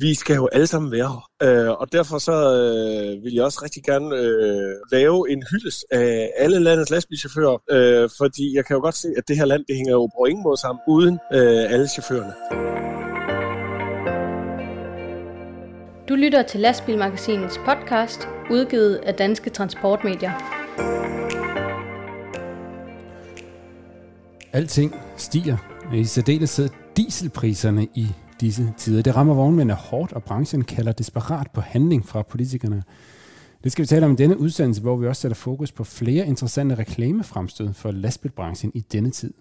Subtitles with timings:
[0.00, 1.30] vi skal jo alle sammen være her.
[1.42, 6.30] Øh, og derfor så øh, vil jeg også rigtig gerne øh, lave en hyldes af
[6.36, 9.76] alle landets lastbilchauffører, øh, fordi jeg kan jo godt se, at det her land, det
[9.76, 12.34] hænger jo på ingen måde sammen uden øh, alle chaufførerne.
[16.08, 20.32] Du lytter til Lastbilmagasinets podcast, udgivet af Danske Transportmedier.
[24.52, 25.56] Alting stiger,
[25.94, 28.06] i særdeleshed dieselpriserne i
[28.40, 29.02] disse tider.
[29.02, 32.82] Det rammer vognmændene hårdt, og branchen kalder desperat på handling fra politikerne.
[33.64, 36.26] Det skal vi tale om i denne udsendelse, hvor vi også sætter fokus på flere
[36.26, 39.34] interessante reklamefremstød for lastbilbranchen i denne tid.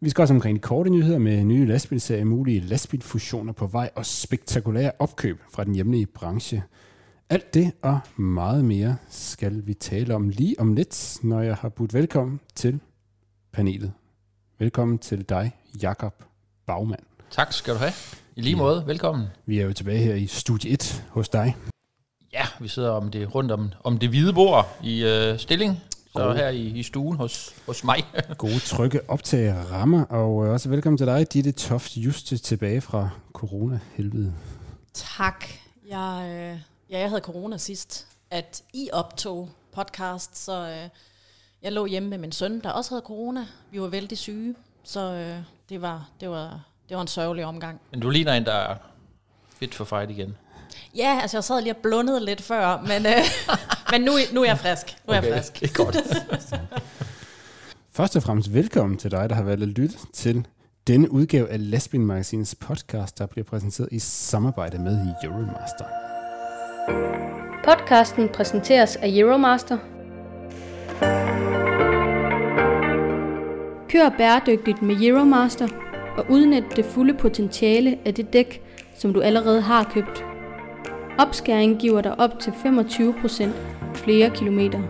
[0.00, 4.06] Vi skal også omkring de korte nyheder med nye lastbilserier, mulige lastbilfusioner på vej og
[4.06, 6.62] spektakulære opkøb fra den hjemlige branche.
[7.30, 11.68] Alt det og meget mere skal vi tale om lige om lidt, når jeg har
[11.68, 12.80] budt velkommen til
[13.52, 13.92] panelet.
[14.58, 16.24] Velkommen til dig, Jakob
[16.66, 17.02] Bagmand.
[17.30, 17.92] Tak skal du have.
[18.36, 19.26] I lige måde, velkommen.
[19.46, 21.56] Vi er jo tilbage her i studie 1 hos dig.
[22.32, 25.80] Ja, vi sidder om det, rundt om, om det hvide bord i øh, stilling.
[26.12, 26.36] Så Gode.
[26.36, 28.04] her i, i stuen hos, hos mig.
[28.38, 33.10] Gode trygge optag rammer, og øh, også velkommen til dig, Ditte Toft Juste, tilbage fra
[33.32, 34.34] corona-helvede.
[34.94, 35.44] Tak.
[35.88, 36.58] Jeg, øh,
[36.90, 40.88] ja, jeg havde corona sidst, at I optog podcast, så øh,
[41.62, 43.46] jeg lå hjemme med min søn, der også havde corona.
[43.70, 45.36] Vi var vældig syge, så øh,
[45.68, 47.80] det, var, det, var, det var en sørgelig omgang.
[47.90, 48.76] Men du ligner en, der er
[49.58, 50.36] fit for fight igen.
[50.96, 53.12] Ja, altså jeg sad lige og blundede lidt før, men, øh,
[53.92, 54.96] men nu, nu er jeg frisk.
[55.08, 55.60] Nu er okay, jeg frisk.
[55.60, 55.96] Det er godt.
[57.96, 60.46] Først og fremmest velkommen til dig, der har valgt at lytte til
[60.86, 65.84] denne udgave af Lastbil Magasinets podcast, der bliver præsenteret i samarbejde med Euromaster.
[67.64, 69.78] Podcasten præsenteres af Euromaster.
[73.88, 75.68] Kør bæredygtigt med Euromaster
[76.16, 78.62] og udnytte det fulde potentiale af det dæk,
[78.98, 80.24] som du allerede har købt.
[81.18, 83.48] Opskæring giver dig op til 25%
[83.94, 84.80] flere kilometer.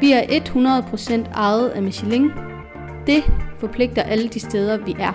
[0.00, 0.22] Vi er
[1.26, 2.30] 100% ejet af Michelin.
[3.06, 3.22] Det
[3.58, 5.12] forpligter alle de steder, vi er.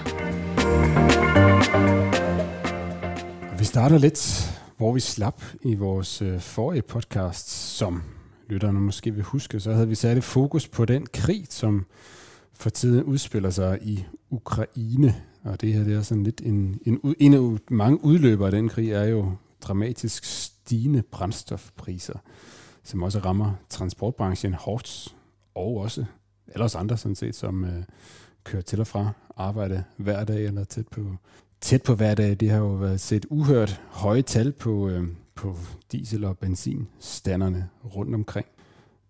[3.59, 8.03] Vi starter lidt, hvor vi slap i vores øh, forrige podcast, som
[8.49, 11.85] lytterne måske vil huske, så havde vi særligt fokus på den krig, som
[12.53, 15.15] for tiden udspiller sig i Ukraine.
[15.43, 18.69] Og det her det er sådan lidt en, en, en af mange udløbere af den
[18.69, 19.31] krig, er jo
[19.61, 22.19] dramatisk stigende brændstofpriser,
[22.83, 25.15] som også rammer transportbranchen hårdt,
[25.55, 26.05] og også
[26.47, 27.83] alle os andre sådan set, som øh,
[28.43, 31.15] kører til og fra arbejde hver dag eller tæt på,
[31.61, 32.39] tæt på hver dag.
[32.39, 35.57] Det har jo været set uhørt høje tal på, øh, på
[35.91, 38.47] diesel- og benzinstanderne rundt omkring.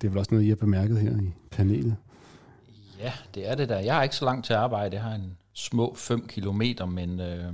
[0.01, 1.95] Det er vel også noget, I har bemærket her i panelet.
[3.01, 3.79] Ja, det er det der.
[3.79, 4.95] Jeg har ikke så langt til arbejde.
[4.95, 7.53] Jeg har en små 5 kilometer, men øh,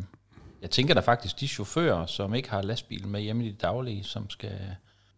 [0.62, 4.04] jeg tænker da faktisk, de chauffører, som ikke har lastbil med hjemme i det daglige,
[4.04, 4.76] som skal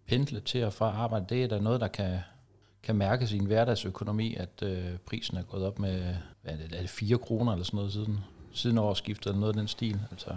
[0.07, 2.19] pendle til og fra arbejde, det er da noget, der kan,
[2.83, 6.75] kan mærkes i en hverdagsøkonomi, at øh, prisen er gået op med hvad er, det,
[6.75, 8.19] er det 4 kroner eller sådan noget siden,
[8.53, 9.99] siden årsskiftet, eller noget af den stil.
[10.11, 10.35] Altså,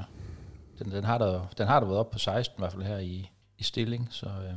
[0.79, 2.99] den, den, har der, den har der været op på 16 i hvert fald her
[2.99, 4.55] i, i stilling, så øh,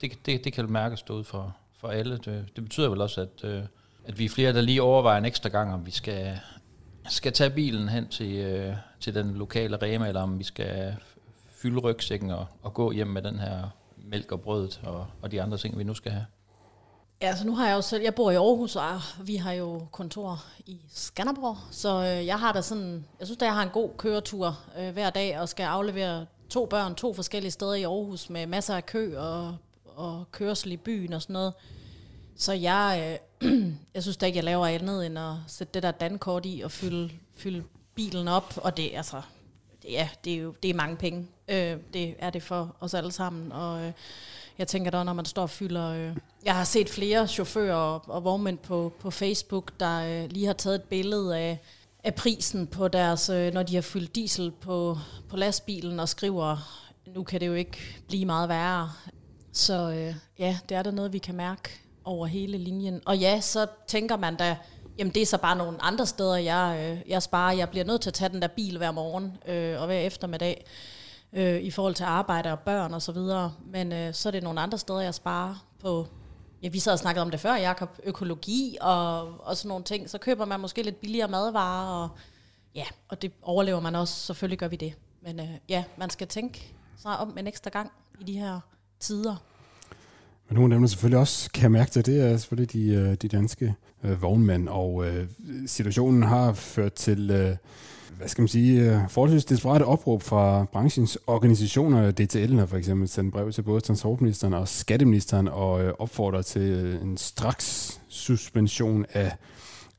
[0.00, 2.18] det, det, det kan mærkes derude for, for alle.
[2.18, 3.62] Det, det betyder vel også, at, øh,
[4.08, 6.40] at vi er flere, der lige overvejer en ekstra gang, om vi skal,
[7.08, 10.96] skal tage bilen hen til, øh, til den lokale Rema, eller om vi skal
[11.48, 15.42] fylde rygsækken og, og gå hjem med den her mælk og brødet og, og de
[15.42, 16.26] andre ting, vi nu skal have.
[17.22, 19.86] Ja, så nu har jeg jo selv, jeg bor i Aarhus, og vi har jo
[19.92, 23.70] kontor i Skanderborg, så øh, jeg har da sådan, jeg synes, at jeg har en
[23.70, 28.30] god køretur øh, hver dag, og skal aflevere to børn to forskellige steder i Aarhus
[28.30, 31.52] med masser af kø og, og kørsel i byen og sådan noget.
[32.36, 33.27] Så jeg, øh,
[33.94, 36.70] jeg synes da ikke, jeg laver andet end at sætte det der dankort i og
[36.70, 39.22] fylde, fylde bilen op, og det, altså,
[39.82, 41.26] det, ja, det er jo det er mange penge.
[41.48, 43.92] Øh, det er det for os alle sammen, og øh,
[44.58, 45.88] jeg tænker da, når man står og fylder...
[45.88, 50.46] Øh, jeg har set flere chauffører og, og vognmænd på, på Facebook, der øh, lige
[50.46, 51.58] har taget et billede af,
[52.04, 56.56] af prisen på deres, øh, når de har fyldt diesel på, på lastbilen og skriver,
[57.14, 58.92] nu kan det jo ikke blive meget værre.
[59.52, 63.00] Så øh, ja, det er da noget, vi kan mærke over hele linjen.
[63.06, 64.56] Og ja, så tænker man da,
[64.98, 67.52] jamen det er så bare nogle andre steder, jeg, øh, jeg sparer.
[67.52, 70.64] Jeg bliver nødt til at tage den der bil hver morgen øh, og hver eftermiddag
[71.32, 73.52] øh, i forhold til arbejde og børn og så videre.
[73.66, 76.06] Men øh, så er det nogle andre steder, jeg sparer på.
[76.62, 77.98] Ja, vi sad og snakkede om det før, Jakob.
[78.04, 80.10] Økologi og, og sådan nogle ting.
[80.10, 82.08] Så køber man måske lidt billigere madvarer, og
[82.74, 84.14] ja, og det overlever man også.
[84.14, 84.94] Selvfølgelig gør vi det.
[85.22, 88.60] Men øh, ja, man skal tænke sig om en ekstra gang i de her
[89.00, 89.36] tider.
[90.48, 93.14] Men nogle af dem, der selvfølgelig også kan mærke det, det er selvfølgelig de, øh,
[93.14, 93.74] de danske
[94.04, 95.26] øh, vognmænd, og øh,
[95.66, 97.56] situationen har ført til, øh,
[98.18, 102.10] hvad skal man sige, øh, forholdsvis desperate opråb fra branchens organisationer.
[102.10, 106.62] DTL har for eksempel sendt brev til både transportministeren og skatteministeren og øh, opfordrer til
[106.62, 109.32] øh, en straks suspension af,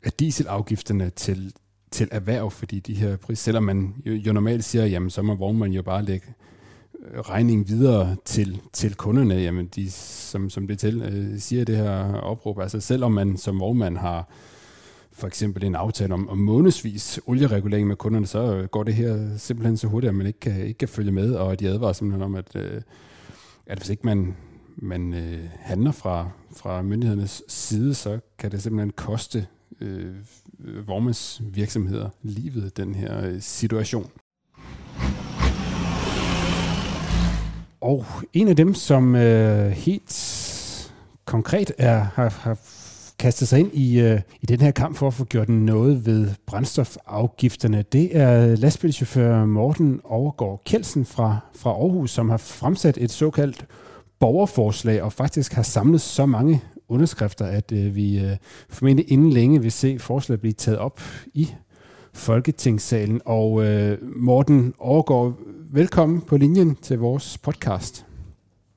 [0.03, 1.53] af dieselafgifterne til,
[1.91, 5.35] til erhverv, fordi de her priser, selvom man jo, jo normalt siger, jamen så må
[5.35, 6.27] vognmanden jo bare lægge
[7.29, 12.13] regningen videre til, til kunderne, jamen de, som, som det til, øh, siger det her
[12.13, 14.29] opråb, altså selvom man som vognmand har
[15.11, 19.77] for eksempel en aftale om, om månedsvis olieregulering med kunderne, så går det her simpelthen
[19.77, 22.35] så hurtigt, at man ikke kan, ikke kan følge med, og de advarer simpelthen om,
[22.35, 22.81] at, øh,
[23.65, 24.35] at hvis ikke man,
[24.75, 29.47] man øh, handler fra, fra myndighedernes side, så kan det simpelthen koste
[29.81, 30.15] øh,
[30.87, 34.09] vognmandsvirksomheder livet, den her øh, situation.
[37.81, 40.91] Og en af dem, som øh, helt
[41.25, 42.57] konkret er, har, har
[43.19, 46.29] kastet sig ind i, øh, i den her kamp for at få gjort noget ved
[46.47, 53.65] brændstofafgifterne, det er lastbilchauffør Morten Overgaard Kjeldsen fra, fra Aarhus, som har fremsat et såkaldt
[54.19, 58.37] borgerforslag og faktisk har samlet så mange underskrifter, at øh, vi øh,
[58.69, 61.01] formentlig inden længe vil se forslaget blive taget op
[61.33, 61.49] i
[62.13, 63.21] Folketingssalen.
[63.25, 65.39] Og øh, Morten Overgaard,
[65.71, 68.05] velkommen på linjen til vores podcast.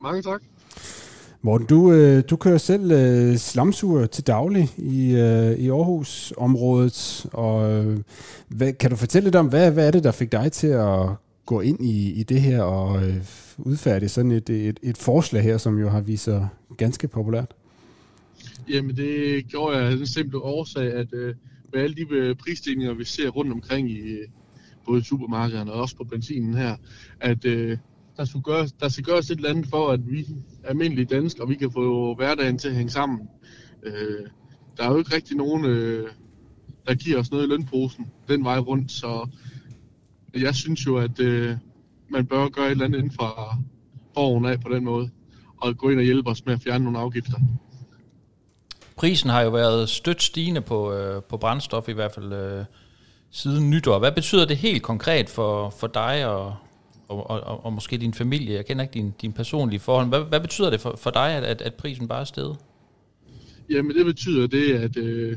[0.02, 0.42] Mange tak.
[1.42, 7.72] Morten, du, øh, du kører selv øh, slamsuger til daglig i, øh, i Aarhus-området, og
[7.72, 7.98] øh,
[8.48, 11.08] hvad, kan du fortælle lidt om, hvad, hvad er det, der fik dig til at
[11.46, 13.16] gå ind i, i det her og øh,
[13.58, 17.54] udfærdige sådan et, et, et forslag her, som jo har vist sig ganske populært?
[18.68, 21.34] Jamen det gjorde jeg af den simple årsag, at øh,
[21.72, 24.28] med alle de øh, prisstigninger, vi ser rundt omkring i øh,
[24.86, 26.76] både supermarkederne og også på benzinen her,
[27.20, 27.78] at øh,
[28.16, 30.26] der, skulle gøres, der skal gøres et eller andet for, at vi
[30.64, 33.28] almindelige danskere, vi kan få hverdagen til at hænge sammen.
[33.82, 34.26] Øh,
[34.76, 36.08] der er jo ikke rigtig nogen, øh,
[36.86, 39.28] der giver os noget i lønposen den vej rundt, så
[40.34, 41.56] jeg synes jo, at øh,
[42.10, 43.58] man bør gøre et eller andet inden for
[44.14, 45.10] borgen af på den måde,
[45.56, 47.38] og gå ind og hjælpe os med at fjerne nogle afgifter.
[48.96, 52.64] Prisen har jo været stødt stigende på, øh, på brændstof i hvert fald øh,
[53.30, 53.98] siden nytår.
[53.98, 56.56] Hvad betyder det helt konkret for, for dig og,
[57.08, 58.54] og, og, og måske din familie?
[58.54, 60.08] Jeg kender ikke din, din personlige forhold.
[60.08, 62.56] Hvad, hvad betyder det for, for dig, at, at, at prisen bare er steget?
[63.70, 65.36] Jamen det betyder det, at øh,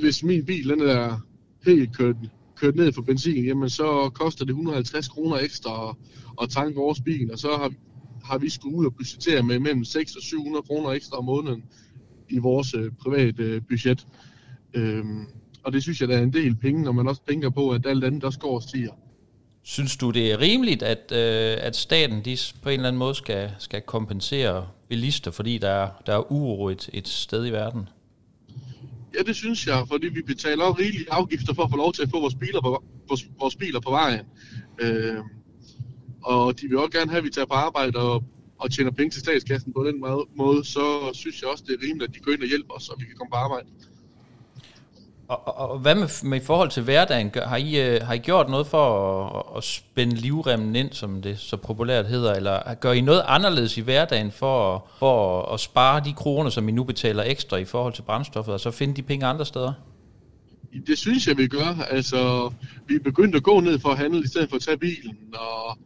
[0.00, 1.20] hvis min bil den er
[1.64, 2.16] helt kørt,
[2.56, 5.96] kørt ned for benzin, jamen så koster det 150 kroner ekstra at,
[6.42, 7.72] at tanke vores bil, og så har,
[8.24, 11.64] har vi skulle ud og budgettere med mellem 600 og 700 kroner ekstra om måneden
[12.30, 14.06] i vores øh, private øh, budget.
[14.74, 15.26] Øhm,
[15.62, 17.86] og det synes jeg, der er en del penge, når man også tænker på, at
[17.86, 18.92] alt andet også går og stiger.
[19.62, 23.14] Synes du, det er rimeligt, at, øh, at staten de på en eller anden måde
[23.14, 27.88] skal, skal kompensere bilister, fordi der er, der er uro et, et sted i verden?
[29.14, 32.10] Ja, det synes jeg, fordi vi betaler rigelige afgifter for at få lov til at
[32.10, 32.84] få vores biler på,
[33.40, 34.24] vores biler på vejen.
[34.80, 35.16] Øh,
[36.22, 38.24] og de vil også gerne have, at vi tager på arbejde og,
[38.58, 40.04] og tjener penge til statskassen på den
[40.36, 42.82] måde, så synes jeg også, det er rimeligt, at de går ind og hjælper os,
[42.82, 43.66] så vi kan komme på arbejde.
[45.28, 47.30] Og, og, og hvad med, med i forhold til hverdagen?
[47.34, 48.86] Har I, uh, har I gjort noget for
[49.38, 52.34] at, at spænde livremmen ind, som det så populært hedder?
[52.34, 56.68] Eller gør I noget anderledes i hverdagen for, for at, at spare de kroner, som
[56.68, 59.72] I nu betaler ekstra i forhold til brændstoffet, og så finde de penge andre steder?
[60.86, 61.86] Det synes jeg, vi gør.
[61.90, 62.52] Altså,
[62.86, 65.16] vi er begyndt at gå ned for at handle, i stedet for at tage bilen.
[65.34, 65.78] Og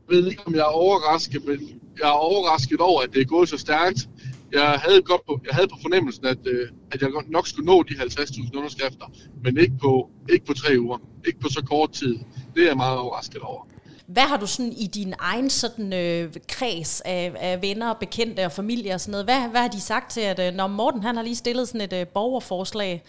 [0.09, 3.49] ved ikke, om jeg er overrasket, men jeg er overrasket over, at det er gået
[3.49, 4.09] så stærkt.
[4.53, 7.83] Jeg havde, godt på, jeg havde på fornemmelsen, at, øh, at jeg nok skulle nå
[7.83, 9.07] de 50.000 underskrifter,
[9.45, 10.99] men ikke på, ikke på tre uger.
[11.27, 12.19] Ikke på så kort tid.
[12.55, 13.69] Det er jeg meget overrasket over.
[14.07, 18.53] Hvad har du sådan i din egen sådan, øh, kreds af, af venner, bekendte og
[18.53, 19.27] familie og sådan noget?
[19.27, 21.81] Hvad, hvad har de sagt til, at øh, når Morten han har lige stillet sådan
[21.81, 23.03] et øh, borgerforslag?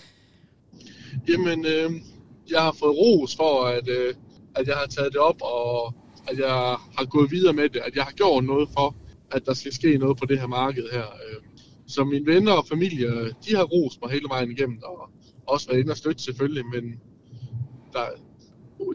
[1.29, 1.91] Jamen, øh,
[2.49, 4.13] jeg har fået ros for, at, øh,
[4.55, 5.93] at jeg har taget det op og
[6.27, 8.95] at jeg har gået videre med det, at jeg har gjort noget for,
[9.31, 11.03] at der skal ske noget på det her marked her.
[11.03, 11.41] Øh.
[11.87, 13.07] Så mine venner og familie,
[13.45, 15.09] de har rost mig hele vejen igennem, og
[15.47, 16.83] også været inde og støtte selvfølgelig, men
[17.93, 18.05] der,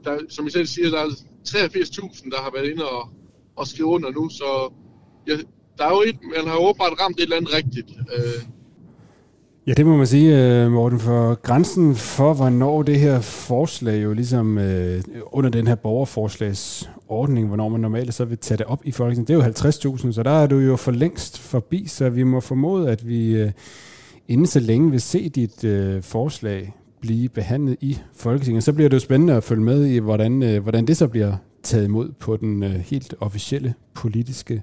[0.05, 1.09] der, som I selv siger, der er
[1.49, 3.09] 83.000, der har været inde og,
[3.57, 4.73] og skrive under nu, så
[5.29, 5.33] ja,
[5.79, 7.91] der er jo et, man har jo åbenbart ramt et eller andet rigtigt.
[8.17, 8.43] Øh,
[9.67, 14.13] Ja, det må man sige, øh, Morten, for grænsen for, hvornår det her forslag jo
[14.13, 18.93] ligesom øh, under den her borgerforslagsordning, hvornår man normalt så vil tage det op i
[18.93, 22.23] Folketinget, det er jo 50.000, så der er du jo for længst forbi, så vi
[22.23, 23.51] må formode, at vi øh,
[24.29, 28.65] inden så længe vil se dit øh, forslag blive behandlet i Folketinget.
[28.65, 31.37] Så bliver det jo spændende at følge med i, hvordan, øh, hvordan det så bliver
[31.63, 34.63] taget imod på den øh, helt officielle politiske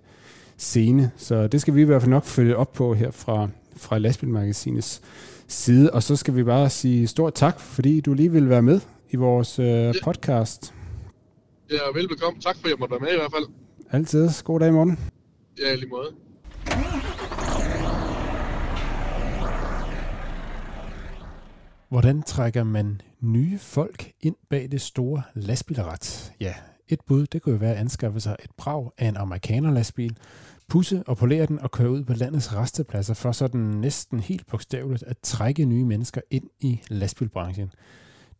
[0.57, 1.11] scene.
[1.17, 5.01] Så det skal vi i hvert fald nok følge op på her fra fra Lastbilmagasinets
[5.47, 5.91] side.
[5.93, 8.79] Og så skal vi bare sige stort tak, fordi du lige vil være med
[9.09, 10.73] i vores øh, podcast.
[11.71, 12.41] Ja, velbekomme.
[12.41, 13.45] Tak for, at jeg måtte være med i hvert fald.
[13.91, 14.29] Altid.
[14.43, 14.99] God dag, morgen.
[15.59, 17.18] Ja, lige måde.
[21.89, 26.33] Hvordan trækker man nye folk ind bag det store lastbilret?
[26.39, 26.53] Ja,
[26.87, 30.17] et bud, det kunne jo være at anskaffe sig et brag af en amerikaner lastbil,
[30.67, 35.03] pusse og polere den og køre ud på landets restepladser for sådan næsten helt bogstaveligt
[35.03, 37.71] at trække nye mennesker ind i lastbilbranchen.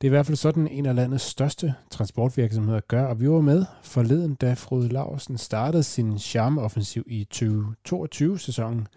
[0.02, 3.42] Det er i hvert fald sådan en af landets største transportvirksomheder gør, og vi var
[3.42, 8.88] med forleden, da Frode Larsen startede sin charmeoffensiv i 2022-sæsonen.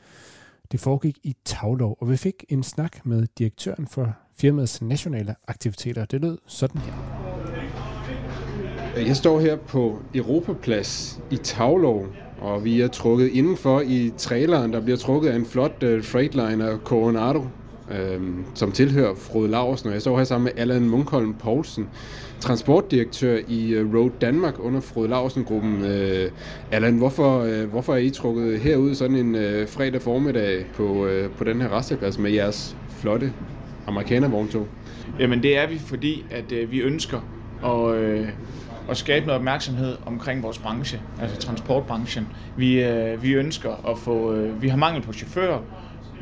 [0.73, 6.05] Det foregik i Tavlov, og vi fik en snak med direktøren for firmaets nationale aktiviteter.
[6.05, 6.93] Det lød sådan her.
[8.97, 12.07] Jeg står her på Europaplads i Tavlov,
[12.41, 16.79] og vi er trukket indenfor i traileren, der bliver trukket af en flot uh, Freightliner
[16.79, 17.47] Coronado,
[17.91, 18.21] øh,
[18.55, 19.89] som tilhører Frode Larsen.
[19.89, 21.89] Og jeg står her sammen med Allan Munkholm Poulsen,
[22.41, 25.85] transportdirektør i øh, Road Danmark under Frode Larsen-gruppen.
[25.85, 26.31] Øh,
[26.71, 31.31] Allan, hvorfor, øh, hvorfor er I trukket herud sådan en øh, fredag formiddag på, øh,
[31.31, 33.33] på den her resteplads med jeres flotte
[33.87, 34.67] amerikanervogntog?
[35.19, 37.21] Jamen det er vi, fordi at øh, vi ønsker
[37.65, 37.95] at...
[37.95, 38.29] øh,
[38.91, 42.29] at skabe noget opmærksomhed omkring vores branche, altså transportbranchen.
[42.57, 45.59] Vi, øh, vi ønsker at få, øh, vi har mangel på chauffører,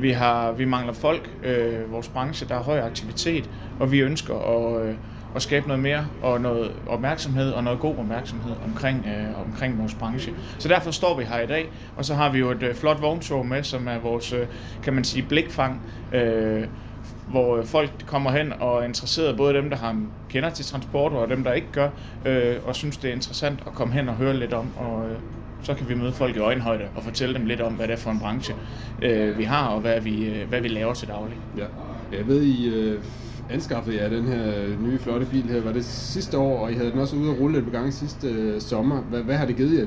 [0.00, 4.34] vi, har, vi mangler folk, øh, vores branche, der er høj aktivitet, og vi ønsker
[4.34, 4.94] at, øh,
[5.36, 9.94] at skabe noget mere og noget opmærksomhed og noget god opmærksomhed omkring, øh, omkring vores
[9.94, 10.32] branche.
[10.58, 13.02] Så derfor står vi her i dag, og så har vi jo et øh, flot
[13.02, 14.46] vogntog med, som er vores, øh,
[14.82, 16.64] kan man sige, blikfang, øh,
[17.28, 21.28] hvor folk kommer hen og er interesseret, både dem, der har kender til transport, og
[21.28, 21.88] dem, der ikke gør,
[22.24, 25.16] øh, og synes, det er interessant at komme hen og høre lidt om, og øh,
[25.62, 27.98] så kan vi møde folk i øjenhøjde og fortælle dem lidt om, hvad det er
[27.98, 28.54] for en branche,
[29.02, 31.36] øh, vi har, og hvad vi, øh, hvad vi laver til daglig.
[31.56, 31.64] Ja.
[32.18, 32.98] Jeg ved, I øh,
[33.50, 35.60] anskaffede jer den her nye flotte bil her.
[35.60, 37.92] Var det sidste år, og I havde den også ude at rulle et par gange
[37.92, 39.00] sidste øh, sommer.
[39.00, 39.86] Hvad, hvad har det givet jer?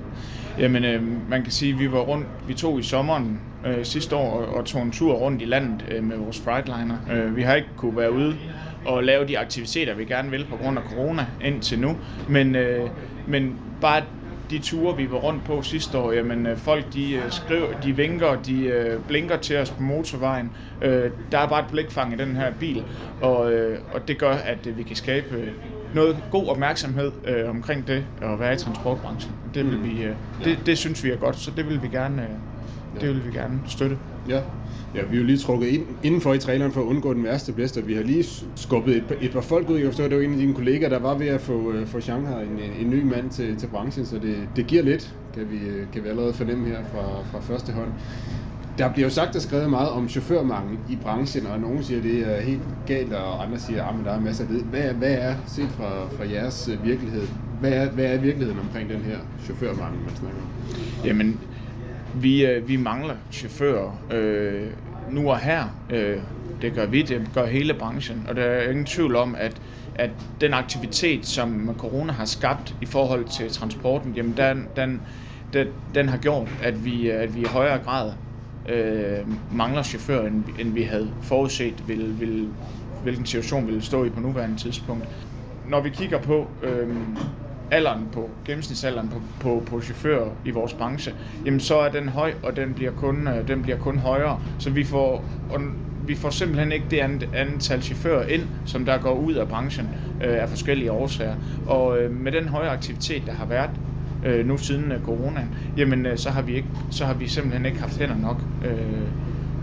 [0.60, 4.16] Jamen, øh, man kan sige, at vi var rundt, vi tog i sommeren øh, sidste
[4.16, 6.98] år og, og tog en tur rundt i landet øh, med vores Freightliner.
[7.12, 8.36] Øh, vi har ikke kunne være ude
[8.86, 11.98] og lave de aktiviteter, vi gerne vil på grund af corona indtil nu.
[12.30, 12.90] Men, øh,
[13.28, 14.02] men bare
[14.54, 17.96] de ture, vi var rundt på sidste år, jamen øh, folk de øh, skriver, de
[17.96, 20.52] vinker, de øh, blinker til os på motorvejen.
[21.32, 22.84] Der er bare et blikfang i den her bil,
[23.22, 23.38] og,
[23.94, 25.54] og det gør, at vi kan skabe
[25.94, 27.12] noget god opmærksomhed
[27.50, 29.34] omkring det at være i transportbranchen.
[29.54, 29.84] Det, vil mm.
[29.84, 30.08] vi,
[30.44, 32.28] det, det synes vi er godt, så det vil vi gerne,
[32.96, 33.98] øh, det vil vi gerne støtte.
[34.30, 34.42] Ja.
[34.96, 37.54] Ja, vi er jo lige trukket ind, indenfor i traileren for at undgå den værste
[37.54, 39.78] blæst, og vi har lige skubbet et, et par folk ud.
[39.78, 42.00] Jeg forstår, det var en af dine kollegaer, der var ved at få, uh, få
[42.00, 45.58] Shanghai en, en ny mand til, til branchen, så det, det giver lidt, kan vi,
[45.94, 47.90] kan vi allerede fornemme her fra, fra første hånd.
[48.78, 52.04] Der bliver jo sagt og skrevet meget om chaufførmangel i branchen, og nogen siger, at
[52.04, 54.64] det er helt galt, og andre siger, at der er masser af det.
[54.64, 57.28] Hvad, hvad er, set fra, fra jeres øh, virkelighed,
[57.60, 60.48] hvad er, hvad er virkeligheden omkring den her chaufførmangel, man snakker om?
[61.06, 61.40] Jamen,
[62.16, 64.68] vi, øh, vi mangler chauffører øh,
[65.12, 65.64] nu og her.
[65.90, 66.18] Øh,
[66.62, 69.62] det gør vi, det gør hele branchen, og der er ingen tvivl om, at
[69.96, 70.10] at
[70.42, 75.02] den aktivitet, som corona har skabt i forhold til transporten, jamen den, den,
[75.54, 78.12] den, den har gjort, at vi, at vi i højere grad
[78.70, 82.48] øh, mangler chauffører, end, end vi havde forudset, vil, vil,
[83.04, 85.08] hvilken situation ville stå i på nuværende tidspunkt.
[85.70, 86.88] Når vi kigger på øh,
[87.72, 91.14] alderen på, gennemsnitsalderen på, på, på chauffører i vores branche,
[91.46, 94.40] jamen så er den høj, og den bliver kun, øh, den bliver kun højere.
[94.60, 95.62] Så vi får, og
[96.08, 99.90] vi får simpelthen ikke det andet, antal chauffører ind, som der går ud af branchen
[100.24, 101.36] øh, af forskellige årsager.
[101.68, 103.70] Og øh, med den høje aktivitet, der har været
[104.26, 107.66] øh, nu siden øh, coronaen, jamen øh, så, har vi ikke, så har vi simpelthen
[107.66, 109.08] ikke haft hænder nok øh,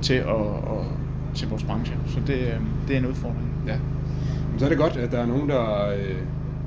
[0.03, 0.87] til, at, og,
[1.35, 1.97] til vores branche.
[2.07, 3.49] Så det, øh, det er en udfordring.
[3.67, 3.75] Ja.
[4.59, 6.17] Så er det godt, at der er nogen, der øh,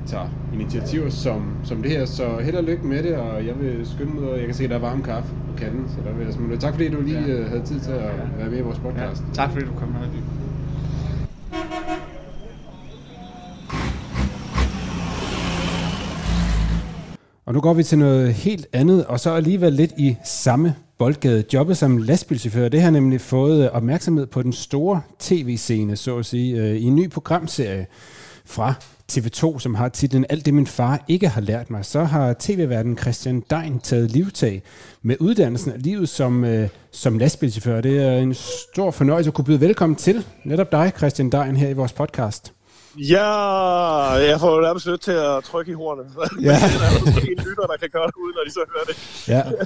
[0.06, 3.86] tager initiativer som, som det her, så held og lykke med det, og jeg vil
[3.86, 6.12] skynde mig, og jeg kan se, at der er varm kaffe på kanden, så der
[6.16, 6.56] vil jeg smutte.
[6.56, 7.26] Tak fordi du lige ja.
[7.26, 8.02] Øh, havde tid til at
[8.38, 9.22] være med i vores podcast.
[9.28, 9.34] Ja.
[9.34, 10.08] Tak fordi du kom med.
[17.46, 21.44] Og nu går vi til noget helt andet, og så alligevel lidt i samme boldgade.
[21.54, 26.56] Jobbet som lastbilchauffør, det har nemlig fået opmærksomhed på den store tv-scene, så at sige,
[26.60, 27.86] øh, i en ny programserie
[28.44, 28.74] fra
[29.12, 32.98] TV2, som har titlen Alt det min far ikke har lært mig, så har tv-verden
[32.98, 34.62] Christian Dein taget livtag
[35.02, 37.80] med uddannelsen af livet som, øh, som lastbilchauffør.
[37.80, 41.68] Det er en stor fornøjelse at kunne byde velkommen til netop dig, Christian Dein, her
[41.68, 42.52] i vores podcast.
[42.98, 43.26] Ja,
[44.10, 46.06] jeg får jo nærmest nødt til at trykke i hornet.
[46.42, 46.48] Ja.
[46.80, 49.28] der er måske en lytter, der kan gøre det uden, når de så hører det.
[49.28, 49.64] Ja,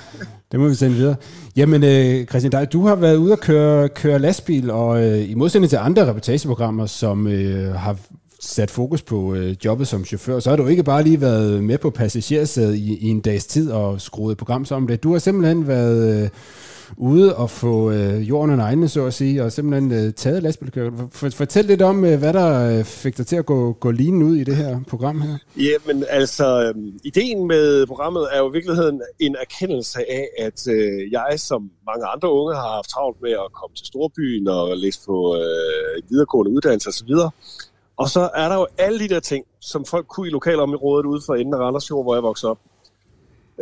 [0.53, 1.17] det må vi sende videre.
[1.57, 5.35] Jamen, øh, Christian Dej, du har været ude at køre, køre lastbil, og øh, i
[5.35, 7.97] modsætning til andre reportageprogrammer, som øh, har
[8.41, 11.79] sat fokus på øh, jobbet som chauffør, så har du ikke bare lige været med
[11.79, 15.03] på passagersædet i, i en dags tid og skruet et program sammen det.
[15.03, 16.29] Du har simpelthen været øh,
[16.97, 20.91] ude og få øh, jorden under egne, så at sige, og simpelthen øh, taget lastbilkører.
[21.13, 24.23] For, fortæl lidt om, øh, hvad der øh, fik dig til at gå, gå linen
[24.23, 25.39] ud i det her program her.
[25.57, 31.13] Jamen altså, øh, ideen med programmet er jo i virkeligheden en erkendelse af, at øh,
[31.13, 35.01] jeg som mange andre unge har haft travlt med at komme til storbyen og læse
[35.07, 37.15] på øh, videregående uddannelse osv.,
[37.99, 41.23] og så er der jo alle de der ting, som folk kunne i lokalområdet ude
[41.27, 42.59] for enden af Randersjord, hvor jeg voksede op,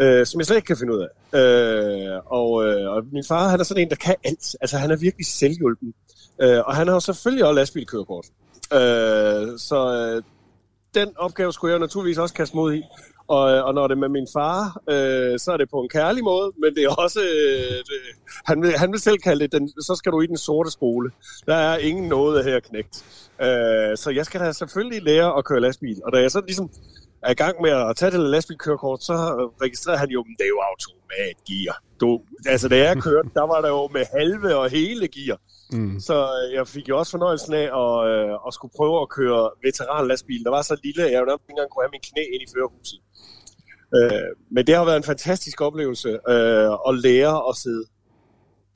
[0.01, 1.39] øh, som jeg slet ikke kan finde ud af.
[1.39, 4.57] Øh, og, øh, og min far, han er sådan en, der kan alt.
[4.61, 5.95] Altså, han er virkelig selvhjulpen.
[6.43, 8.27] Øh, og han har jo selvfølgelig også lastbilkørekort.
[8.73, 10.23] Øh, så øh,
[10.95, 12.83] den opgave skulle jeg naturligvis også kaste mod i.
[13.29, 15.89] Og, øh, og når det er med min far, øh, så er det på en
[15.89, 17.99] kærlig måde, men det er også, øh, det,
[18.47, 21.11] han, vil, han vil selv kalde det, den, så skal du i den sorte skole.
[21.47, 23.05] Der er ingen noget her knægt.
[23.43, 26.01] Øh, så jeg skal da selvfølgelig lære at køre lastbil.
[26.05, 26.71] Og da jeg så ligesom
[27.23, 29.15] er i gang med at tage det lastbilkørekort, så
[29.63, 31.86] registrerer han jo, at det er jo automatgear.
[32.01, 35.39] Du, altså, da jeg kørte, der var der jo med halve og hele gear.
[35.73, 36.01] Mm.
[36.01, 39.51] Så øh, jeg fik jo også fornøjelsen af at, øh, at skulle prøve at køre
[39.65, 40.45] veteranlastbil.
[40.45, 42.43] Der var så lille, at jeg jo nærmest ikke engang kunne have min knæ ind
[42.43, 43.01] i førerhuset.
[43.97, 47.85] Øh, men det har været en fantastisk oplevelse øh, at lære at sidde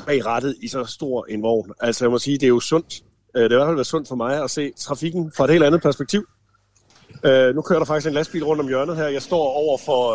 [0.06, 1.72] bag rattet i så stor en vogn.
[1.80, 3.02] Altså jeg må sige, det er jo sundt.
[3.36, 5.50] Øh, det er i hvert fald været sundt for mig at se trafikken fra et
[5.50, 6.22] helt andet perspektiv.
[7.24, 9.08] Øh, nu kører der faktisk en lastbil rundt om hjørnet her.
[9.08, 10.14] Jeg står over for,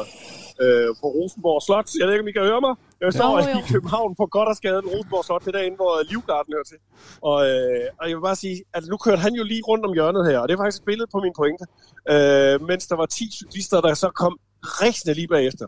[0.64, 1.90] øh, på Rosenborg Slot.
[2.00, 2.76] Jeg ved ikke, om I kan høre mig.
[3.02, 3.60] Jeg står jo.
[3.60, 5.42] i København på Goddersgaden, Rosenborg Slot.
[5.42, 6.78] Det er derinde, hvor Livgarden hører til.
[7.22, 9.94] Og, øh, og jeg vil bare sige, at nu kørte han jo lige rundt om
[9.94, 10.40] hjørnet her.
[10.40, 11.66] Og det er faktisk et billede på min pointe.
[12.14, 15.68] Øh, mens der var 10 cyklister, der så kom rigtig lige bagefter.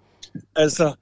[0.56, 0.96] Altså,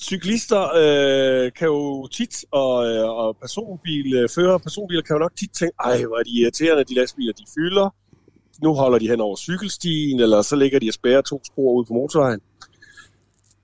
[0.00, 5.74] cyklister øh, kan jo tit, og, øh, og personbilfører personbiler kan jo nok tit tænke,
[5.84, 7.88] ej, hvor er de irriterende, de lastbiler, de fylder
[8.62, 11.84] nu holder de hen over cykelstien, eller så ligger de og spærer to spor ud
[11.84, 12.40] på motorvejen.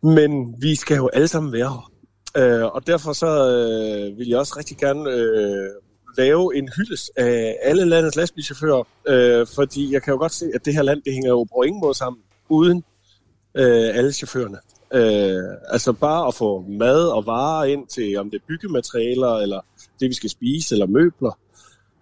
[0.03, 1.93] Men vi skal jo alle sammen være her.
[2.37, 5.71] Øh, og derfor så øh, vil jeg også rigtig gerne øh,
[6.19, 10.65] lave en hyldes af alle landets lastbilchauffører, øh, fordi jeg kan jo godt se, at
[10.65, 12.85] det her land, det hænger jo på ingen måde sammen, uden
[13.55, 14.59] øh, alle chaufførerne.
[14.93, 19.61] Øh, altså bare at få mad og varer ind til, om det er byggematerialer, eller
[20.01, 21.39] det vi skal spise, eller møbler,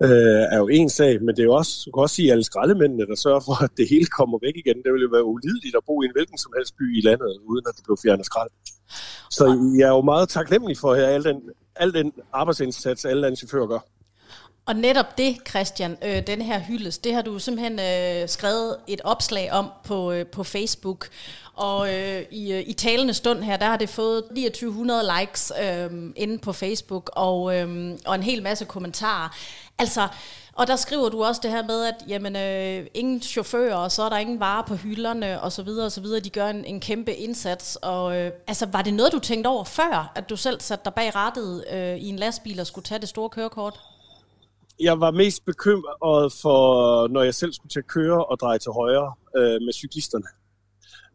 [0.02, 2.44] øh, er jo en sag, men det er jo også, du kan også sige alle
[2.44, 4.76] skraldemændene, der sørger for, at det hele kommer væk igen.
[4.82, 7.38] Det ville jo være ulideligt at bo i en hvilken som helst by i landet,
[7.50, 8.50] uden at det blev fjernet skrald.
[9.30, 9.44] Så
[9.78, 11.38] jeg er jo meget taknemmelig for her, al den,
[11.76, 13.82] al den arbejdsindsats, alle landets chauffører gør.
[14.66, 19.00] Og netop det, Christian, øh, den her hyldes, det har du simpelthen øh, skrevet et
[19.04, 21.08] opslag om på, øh, på Facebook.
[21.54, 25.90] Og øh, i, øh, i talende stund her, der har det fået 2900 likes øh,
[26.16, 29.36] inde på Facebook og, øh, og en hel masse kommentarer.
[29.78, 30.08] Altså,
[30.52, 34.02] og der skriver du også det her med, at jamen, øh, ingen chauffører, og så
[34.02, 36.20] er der ingen varer på hylderne, og så videre, og så videre.
[36.20, 37.76] De gør en, en kæmpe indsats.
[37.82, 40.94] Og, øh, altså, var det noget, du tænkte over før, at du selv satte dig
[40.94, 43.80] bag rattet øh, i en lastbil og skulle tage det store kørekort?
[44.80, 48.72] Jeg var mest bekymret for, når jeg selv skulle til at køre og dreje til
[48.72, 50.26] højre øh, med cyklisterne.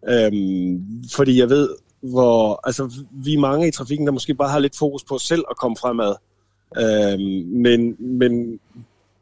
[0.10, 1.70] Øhm, fordi jeg ved,
[2.02, 5.44] hvor altså, vi er mange i trafikken, der måske bare har lidt fokus på selv
[5.50, 6.16] at komme fremad.
[6.78, 8.60] Øhm, men, men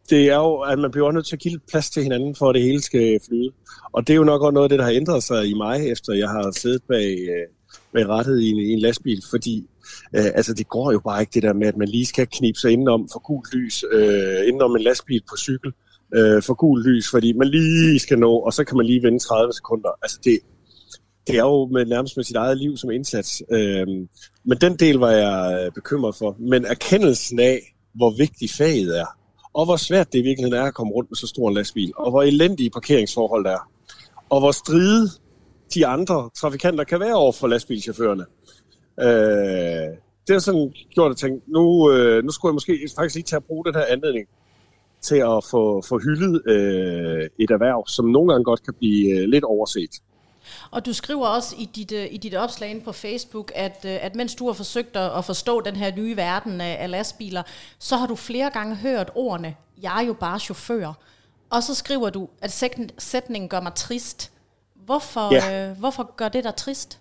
[0.10, 2.56] det er jo, at man bliver nødt til at give plads til hinanden, for at
[2.56, 3.52] det hele skal flyde.
[3.91, 5.89] Og det er jo nok også noget af det, der har ændret sig i mig,
[5.91, 7.47] efter jeg har siddet bag, øh,
[7.94, 9.68] med rettet i en, i en lastbil, fordi
[10.16, 12.60] øh, altså, det går jo bare ikke det der med, at man lige skal knibe
[12.60, 15.72] sig indenom for gult lys, øh, indenom en lastbil på cykel
[16.16, 19.20] øh, for gult lys, fordi man lige skal nå, og så kan man lige vende
[19.20, 19.90] 30 sekunder.
[20.02, 20.40] Altså det,
[21.28, 23.44] det er jo med, nærmest med sit eget liv som indsats.
[23.52, 23.88] Øh,
[24.46, 26.36] men den del var jeg øh, bekymret for.
[26.40, 27.60] Men erkendelsen af,
[27.96, 29.06] hvor vigtig faget er,
[29.54, 31.92] og hvor svært det i virkeligheden er at komme rundt med så stor en lastbil,
[31.98, 33.72] og hvor elendige parkeringsforhold der er,
[34.30, 35.10] og hvor stride
[35.74, 38.26] de andre trafikanter kan være over for lastbilchaufførerne.
[39.00, 43.24] Øh, det har sådan gjort at tænke, nu, øh, nu skulle jeg måske faktisk lige
[43.24, 44.28] tage at bruge den her anledning
[45.02, 49.30] til at få, få hyldet øh, et erhverv, som nogle gange godt kan blive øh,
[49.30, 49.90] lidt overset.
[50.72, 53.98] Og du skriver også i dit, øh, i dit opslag inde på Facebook, at, øh,
[54.02, 57.44] at mens du har forsøgt at forstå den her nye verden af, af lastbiler,
[57.80, 60.94] så har du flere gange hørt ordene, jeg er jo bare chauffør.
[61.50, 62.52] Og så skriver du, at
[62.98, 64.32] sætningen gør mig trist.
[64.89, 65.69] Hvorfor, ja.
[65.69, 66.99] øh, hvorfor gør det dig trist?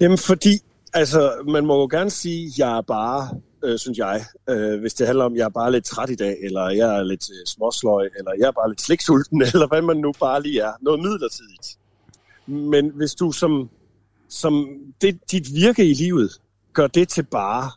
[0.00, 0.58] Jamen fordi,
[0.94, 4.24] altså man må jo gerne sige, at jeg er bare øh, synes jeg.
[4.48, 6.98] Øh, hvis det handler om, at jeg er bare lidt træt i dag, eller jeg
[6.98, 10.42] er lidt øh, småsløj, eller jeg er bare lidt sliksulten, eller hvad man nu bare
[10.42, 10.72] lige er.
[10.80, 11.78] Noget midlertidigt.
[12.46, 13.70] Men hvis du som,
[14.28, 14.68] som
[15.00, 16.30] det, dit virke i livet
[16.72, 17.70] gør det til bare,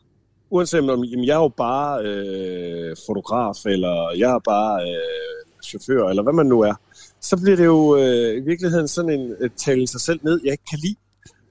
[0.50, 6.08] uanset om jamen, jeg er jo bare øh, fotograf, eller jeg er bare øh, chauffør,
[6.08, 6.74] eller hvad man nu er,
[7.20, 10.52] så bliver det jo øh, i virkeligheden sådan en øh, tale sig selv ned, jeg
[10.52, 10.96] ikke kan lide.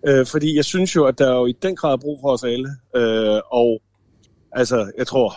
[0.07, 2.43] Øh, fordi jeg synes jo, at der er jo i den grad brug for os
[2.43, 2.69] alle.
[2.95, 3.81] Øh, og
[4.53, 5.27] Altså, jeg tror,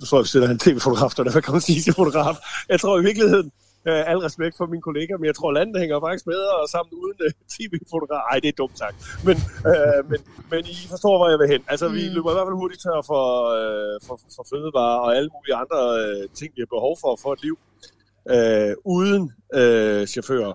[0.00, 2.36] du tror, jeg sidder en tv-fotograf, der man sige til fotograf.
[2.68, 3.50] Jeg tror i virkeligheden,
[3.88, 7.18] øh, al respekt for mine kollegaer, men jeg tror, landet hænger faktisk bedre sammen uden
[7.26, 8.22] uh, tv-fotograf.
[8.30, 8.96] Ej, det er dumt sagt.
[9.26, 9.36] Men,
[9.70, 10.20] øh, men,
[10.50, 11.62] men I forstår, hvor jeg vil hen.
[11.72, 12.14] Altså, vi mm.
[12.14, 13.24] løber i hvert fald hurtigt tør for,
[13.58, 17.30] øh, for, for fødevarer og alle mulige andre øh, ting, vi har behov for få
[17.36, 17.56] et liv
[18.30, 20.52] øh, uden øh, chauffører.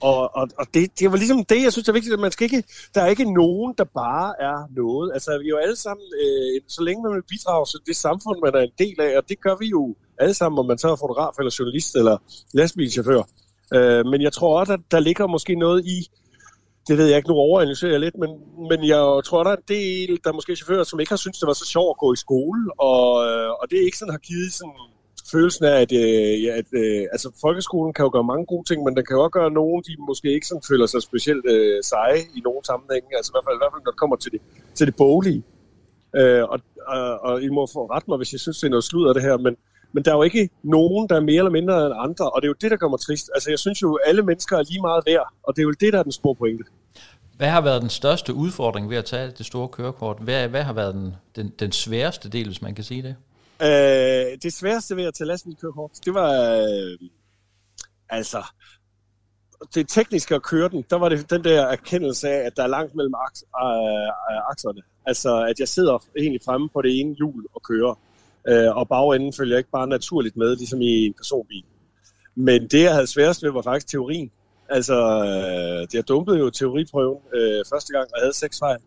[0.00, 2.44] Og, og, og det, det var ligesom det, jeg synes er vigtigt, at man skal
[2.44, 5.12] ikke, der er ikke nogen, der bare er noget.
[5.14, 8.38] Altså, vi er jo alle sammen, øh, så længe man vil bidrage til det samfund,
[8.44, 10.88] man er en del af, og det gør vi jo alle sammen, om man så
[10.88, 12.16] er fotograf, eller journalist, eller
[12.54, 13.22] lastbilchauffør.
[13.74, 15.98] Øh, men jeg tror også, at der ligger måske noget i,
[16.88, 18.30] det ved jeg ikke, nu overanalyserer jeg lidt, men,
[18.70, 21.40] men jeg tror, der er en del, der er måske chauffører, som ikke har syntes,
[21.40, 24.16] det var så sjovt at gå i skole, og, øh, og det er ikke sådan
[24.16, 24.80] har givet sådan
[25.36, 28.78] følelsen af, at, øh, ja, at øh, altså, folkeskolen kan jo gøre mange gode ting,
[28.84, 31.78] men den kan jo også gøre nogen, de måske ikke sådan føler sig specielt øh,
[31.90, 33.08] seje i nogen sammenhænge.
[33.18, 34.40] Altså i hvert fald, i hvert fald når det kommer til det,
[34.78, 35.42] til det boglige.
[36.18, 36.58] Øh, og,
[36.94, 39.22] og, og I må få ret mig, hvis jeg synes, det er noget sludder det
[39.28, 39.54] her, men,
[39.92, 42.46] men der er jo ikke nogen, der er mere eller mindre end andre, og det
[42.46, 43.26] er jo det, der gør mig trist.
[43.34, 45.92] Altså jeg synes jo, alle mennesker er lige meget værd, og det er jo det,
[45.92, 46.64] der er den store pointe.
[47.36, 50.16] Hvad har været den største udfordring ved at tage det store kørekort?
[50.20, 53.14] Hvad, hvad har været den, den, den sværeste del, hvis man kan sige det?
[53.62, 57.08] Øh, det sværeste ved at tage lastbilkørekort, det var øh,
[58.08, 58.42] altså
[59.74, 62.66] det tekniske at køre den, der var det den der erkendelse af, at der er
[62.66, 63.68] langt mellem aks, øh,
[64.30, 64.82] øh, akserne.
[65.06, 67.94] Altså, at jeg sidder egentlig fremme på det ene hjul og kører,
[68.48, 71.64] øh, og bagenden følger ikke bare naturligt med, ligesom i en personbil.
[72.34, 74.30] Men det, jeg havde sværest ved, var faktisk teorien.
[74.68, 78.78] Altså, øh, jeg dumpede jo teoriprøven øh, første gang, og havde seks fejl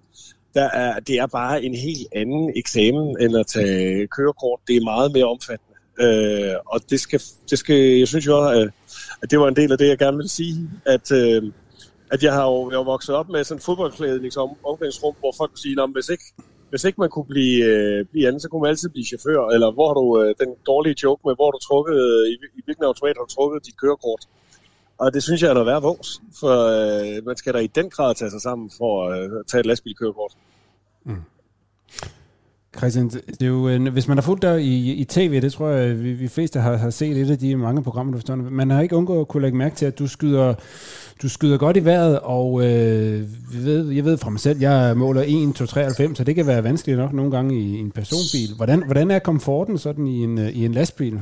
[0.58, 4.60] der er, det er bare en helt anden eksamen end at tage kørekort.
[4.67, 5.76] Det er meget mere omfattende.
[6.06, 8.70] Øh, og det skal, det skal, jeg synes jo, at,
[9.22, 11.41] at det var en del af det, jeg gerne vil sige, at, øh,
[12.13, 15.65] at jeg har jo jeg har vokset op med sådan en fodboldklædningsomklædningsrum, hvor folk kunne
[15.65, 16.28] sige, at hvis ikke,
[16.70, 19.70] hvis ikke man kunne blive, øh, blive anden, så kunne man altid blive chauffør, eller
[19.76, 22.86] hvor har du øh, den dårlige joke med, hvor du trukket, øh, i, i hvilken
[22.89, 24.22] automat har du trukket dit kørekort.
[24.97, 27.89] Og det synes jeg er noget værd vågs, for øh, man skal da i den
[27.89, 30.31] grad tage sig sammen for at øh, tage et lastbilkørekort.
[31.05, 31.21] Mm.
[32.77, 35.67] Christian, det er jo, øh, hvis man har fulgt dig i, i tv, det tror
[35.67, 38.36] jeg, vi, vi fleste har, har set et af de mange programmer, du forstår.
[38.36, 40.53] Man har ikke undgået at kunne lægge mærke til, at du skyder,
[41.21, 43.19] du skyder godt i vejret, og øh,
[43.53, 46.47] jeg, ved, jeg ved fra mig selv, jeg måler 1, 2, 93, så det kan
[46.47, 48.55] være vanskeligt nok nogle gange i, i en personbil.
[48.55, 51.19] Hvordan, hvordan er komforten sådan i en, øh, i en lastbil?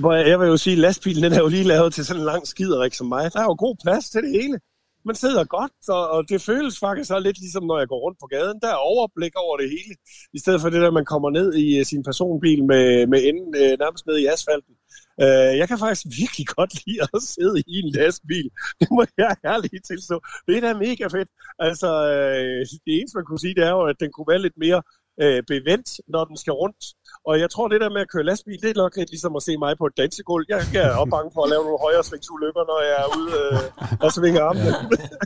[0.00, 2.20] Hvor jeg, jeg vil jo sige, at lastbilen den er jo lige lavet til sådan
[2.20, 3.32] en lang skiderik som mig.
[3.32, 4.58] Der er jo god plads til det hele.
[5.04, 8.18] Man sidder godt, og, og det føles faktisk så lidt ligesom, når jeg går rundt
[8.20, 8.58] på gaden.
[8.62, 9.94] Der er overblik over det hele,
[10.32, 13.54] i stedet for det der, man kommer ned i øh, sin personbil med, med enden
[13.62, 14.74] øh, nærmest ned i asfalten.
[15.22, 18.48] Øh, jeg kan faktisk virkelig godt lide at sidde i en lastbil.
[18.80, 20.16] Det må jeg ærligt tilstå.
[20.46, 21.30] Det er da mega fedt.
[21.58, 24.58] Altså, øh, det eneste, man kunne sige, det er jo, at den kunne være lidt
[24.64, 24.80] mere
[25.24, 26.82] uh, bevendt, når den skal rundt.
[27.28, 29.42] Og jeg tror, det der med at køre lastbil, det er nok lidt ligesom at
[29.42, 30.44] se mig på et dansegulv.
[30.48, 33.30] Jeg, jeg er også bange for at lave nogle højere svingsulykker, når jeg er ude
[33.40, 34.70] øh, og svinge armene.
[34.70, 34.76] Ja.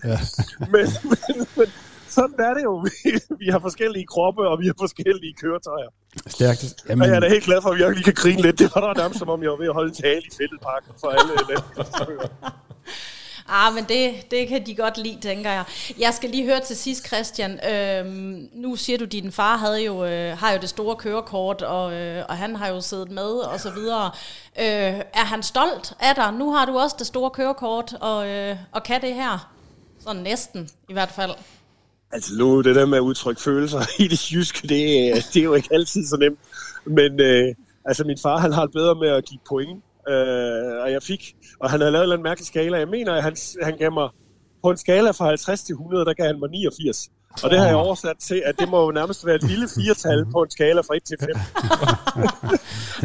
[0.11, 0.19] Ja.
[0.75, 1.69] men, men, men
[2.17, 2.75] sådan er det jo.
[3.43, 5.91] Vi, har forskellige kroppe, og vi har forskellige køretøjer.
[6.27, 6.63] Stærkt.
[6.89, 7.03] Jamen...
[7.03, 8.59] Og jeg er da helt glad for, at vi lige kan grine lidt.
[8.59, 10.93] Det var da nærmest, som om jeg var ved at holde en tale i fældeparken
[11.01, 12.29] for alle lastbilchauffører.
[13.49, 15.65] Ah, men det, det kan de godt lide, tænker jeg.
[15.99, 17.61] Jeg skal lige høre til sidst, Christian.
[17.71, 21.63] Øhm, nu siger du, at din far havde jo, øh, har jo det store kørekort,
[21.63, 24.07] og, øh, og han har jo siddet med, og så videre.
[24.59, 26.33] Øh, er han stolt af dig?
[26.33, 29.51] Nu har du også det store kørekort, og, øh, og kan det her?
[30.01, 31.31] Sådan næsten, i hvert fald.
[32.13, 35.45] Altså nu, det der med at udtrykke følelser i det jyske, det, øh, det er
[35.45, 36.39] jo ikke altid så nemt.
[36.87, 37.55] Men øh,
[37.85, 41.35] altså min far, han har det bedre med at give point Øh, og jeg fik,
[41.61, 42.79] og han havde lavet en mærkelig skala.
[42.79, 44.09] Jeg mener, at han, han gav mig,
[44.63, 47.09] på en skala fra 50 til 100, der gav han mig 89.
[47.43, 50.25] Og det har jeg oversat til, at det må jo nærmest være et lille firetal
[50.33, 51.29] på en skala fra 1 til 5.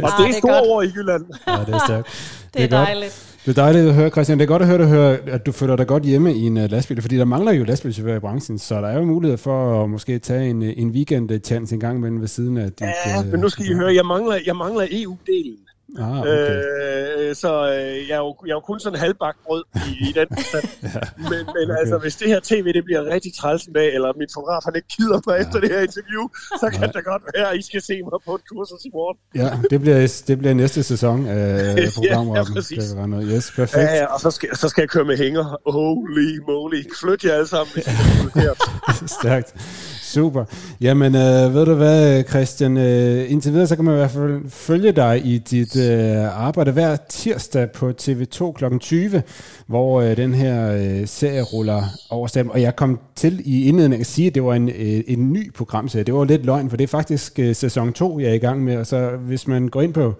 [0.06, 1.26] og det er det er store ord i Jylland.
[1.48, 2.08] Ja, det er stærkt.
[2.54, 2.88] Det er godt.
[2.88, 3.38] dejligt.
[3.46, 4.40] Det er dejligt at høre, Christian.
[4.40, 6.58] Det er godt at høre, at, høre, at du føler dig godt hjemme i en
[6.58, 9.84] uh, lastbil, fordi der mangler jo lastbilchauffører i branchen, så der er jo mulighed for
[9.84, 12.82] at måske tage en, øh, en weekend-chance en gang imellem ved siden af dit...
[12.82, 15.69] Ja, øh, men nu skal I høre, jeg mangler, jeg mangler EU-delen.
[15.98, 17.30] Ah, okay.
[17.30, 20.12] Øh, så øh, jeg, er jo, jeg er jo kun sådan halvbagt brød i, i
[20.20, 20.66] den forstand.
[20.84, 21.80] ja, men men okay.
[21.80, 24.76] altså, hvis det her tv det bliver rigtig træls en dag, eller min fotograf han
[24.76, 25.42] ikke gider mig ja.
[25.44, 26.24] efter det her interview,
[26.62, 29.18] så kan det godt være, at I skal se mig på et kursus i morgen.
[29.42, 31.76] Ja, det bliver, det bliver næste sæson af
[32.56, 32.78] præcis.
[32.78, 33.24] Kan vi regne ud.
[33.24, 33.84] yes, perfekt.
[33.84, 35.72] Ja, ja, og så skal, så skal jeg køre med hænger.
[35.72, 36.84] Holy moly.
[37.02, 39.08] Flyt jer alle sammen, hvis I.
[39.20, 39.56] Stærkt.
[40.14, 40.46] Super.
[40.82, 42.78] Jamen, øh, ved du hvad, Christian?
[42.78, 46.72] Øh, indtil videre, så kan man i hvert fald følge dig i dit øh, arbejde
[46.72, 48.78] hver tirsdag på TV2 kl.
[48.80, 49.24] 20,
[49.68, 52.52] hvor øh, den her øh, serie ruller over stablen.
[52.52, 55.54] Og jeg kom til i indledningen at sige, at det var en, øh, en ny
[55.54, 56.04] programserie.
[56.04, 58.64] Det var lidt løgn, for det er faktisk øh, sæson 2, jeg er i gang
[58.64, 58.78] med.
[58.78, 60.14] Og så hvis man går ind på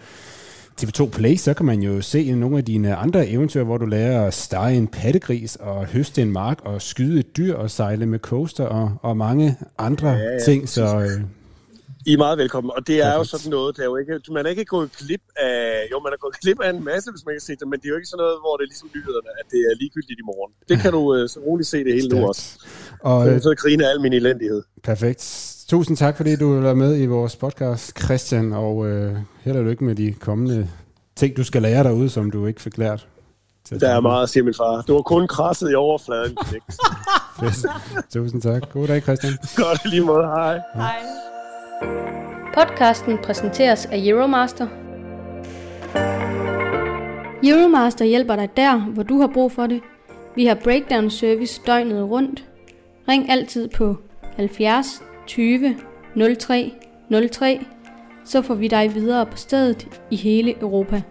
[0.80, 4.28] TV2 Play, så kan man jo se nogle af dine andre eventyr, hvor du lærer
[4.28, 8.20] at stege en pattegris og høste en mark og skyde et dyr og sejle med
[8.20, 10.40] coaster og, og mange andre ja, ja.
[10.40, 10.70] ting.
[10.70, 11.22] Så øh,
[12.06, 13.30] I er meget velkommen, og det er jo Perfekt.
[13.30, 16.18] sådan noget, der er jo ikke, man er ikke gået glip af, jo man er
[16.18, 18.12] gået glip af en masse, hvis man kan se det, men det er jo ikke
[18.14, 20.52] sådan noget, hvor det er ligesom nyhederne, at det er ligegyldigt i morgen.
[20.70, 22.44] Det kan du øh, så roligt se det hele nu også.
[23.02, 24.64] Og Så øh, jeg så grine af al min elendighed.
[24.84, 25.46] perfekt.
[25.70, 29.64] Tusind tak, fordi du vil være med i vores podcast, Christian, og øh, held og
[29.64, 30.68] lykke med de kommende
[31.16, 33.08] ting, du skal lære derude, som du ikke fik lært.
[33.80, 34.82] Der er meget, siger min far.
[34.88, 36.38] Du var kun krasset i overfladen.
[38.14, 38.62] Tusind tak.
[38.74, 39.34] God dag, Christian.
[39.56, 40.60] Godt lige måde, hej.
[40.76, 40.96] Hej.
[42.54, 44.68] Podcasten præsenteres af Euromaster.
[47.44, 49.82] Euromaster hjælper dig der, hvor du har brug for det.
[50.36, 52.44] Vi har breakdown service døgnet rundt.
[53.10, 53.96] Ring altid på
[54.36, 55.76] 70 20
[56.40, 56.74] 03
[57.32, 57.66] 03,
[58.26, 61.02] så får vi dig videre på stedet i hele Europa.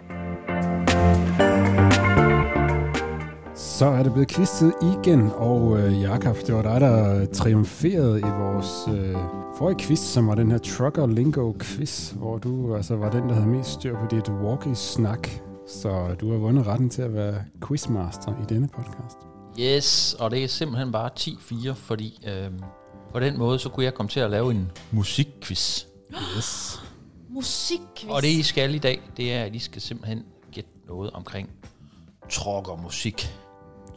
[3.54, 8.30] Så er det blevet quiztid igen, og øh, Jakob, det var dig, der triumferede i
[8.38, 9.16] vores øh,
[9.58, 13.34] forrige quiz, som var den her Trucker Lingo quiz, hvor du altså var den, der
[13.34, 15.28] havde mest styr på dit walkie-snak.
[15.66, 17.34] Så du har vundet retten til at være
[17.68, 19.27] quizmaster i denne podcast.
[19.58, 22.50] Yes, og det er simpelthen bare 10-4, fordi øh,
[23.12, 25.84] på den måde, så kunne jeg komme til at lave en musikquiz.
[26.36, 26.80] Yes.
[27.28, 28.10] Musikquiz.
[28.10, 31.50] Og det, I skal i dag, det er, at I skal simpelthen gætte noget omkring
[32.30, 33.34] trokkermusik.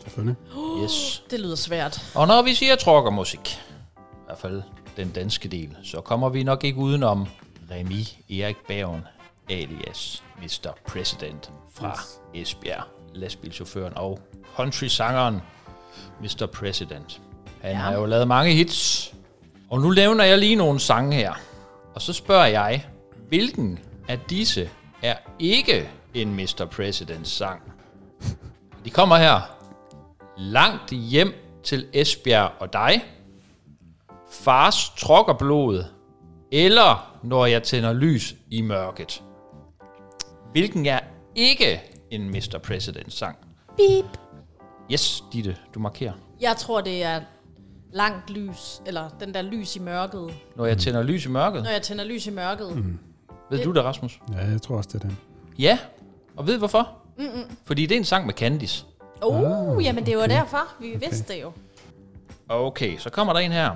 [0.03, 0.35] Selvfølgelig.
[0.83, 1.23] Yes.
[1.31, 2.11] Det lyder svært.
[2.15, 3.59] Og når vi siger trokkermusik,
[3.97, 4.61] i hvert fald
[4.97, 7.27] den danske del, så kommer vi nok ikke udenom
[7.71, 9.01] Remy Erik Bergen,
[9.49, 10.69] alias Mr.
[10.87, 11.99] President fra
[12.33, 14.19] Esbjerg, lastbilchaufføren og
[14.55, 15.41] country-sangeren
[16.19, 16.45] Mr.
[16.53, 17.21] President.
[17.61, 17.77] Han ja.
[17.77, 19.13] har jo lavet mange hits,
[19.69, 21.33] og nu nævner jeg lige nogle sange her.
[21.95, 22.85] Og så spørger jeg,
[23.27, 24.69] hvilken af disse
[25.01, 26.67] er ikke en Mr.
[26.71, 27.61] President sang?
[28.85, 29.41] De kommer her.
[30.37, 33.03] Langt hjem til Esbjerg og dig.
[34.31, 35.83] Fars trokkerblod.
[36.51, 39.23] Eller når jeg tænder lys i mørket.
[40.51, 40.99] Hvilken er
[41.35, 42.59] ikke en Mr.
[42.63, 43.37] President sang?
[43.77, 44.17] Beep.
[44.91, 46.13] Yes, Ditte, du markerer.
[46.41, 47.21] Jeg tror, det er
[47.93, 50.33] langt lys, eller den der lys i mørket.
[50.55, 51.63] Når jeg tænder lys i mørket.
[51.63, 52.75] Når jeg tænder lys i mørket.
[52.75, 52.99] Mm.
[53.49, 54.19] Ved du det, Rasmus?
[54.33, 55.17] Ja, jeg tror også, det er den.
[55.59, 55.77] Ja,
[56.35, 56.89] og ved hvorfor?
[57.17, 57.57] Mm-mm.
[57.65, 58.85] Fordi det er en sang med Candice.
[59.25, 60.35] Uh, ah, jamen det var okay.
[60.35, 60.67] derfor.
[60.79, 61.05] Vi okay.
[61.05, 61.51] vidste det jo.
[62.49, 63.71] Okay, så kommer der en her.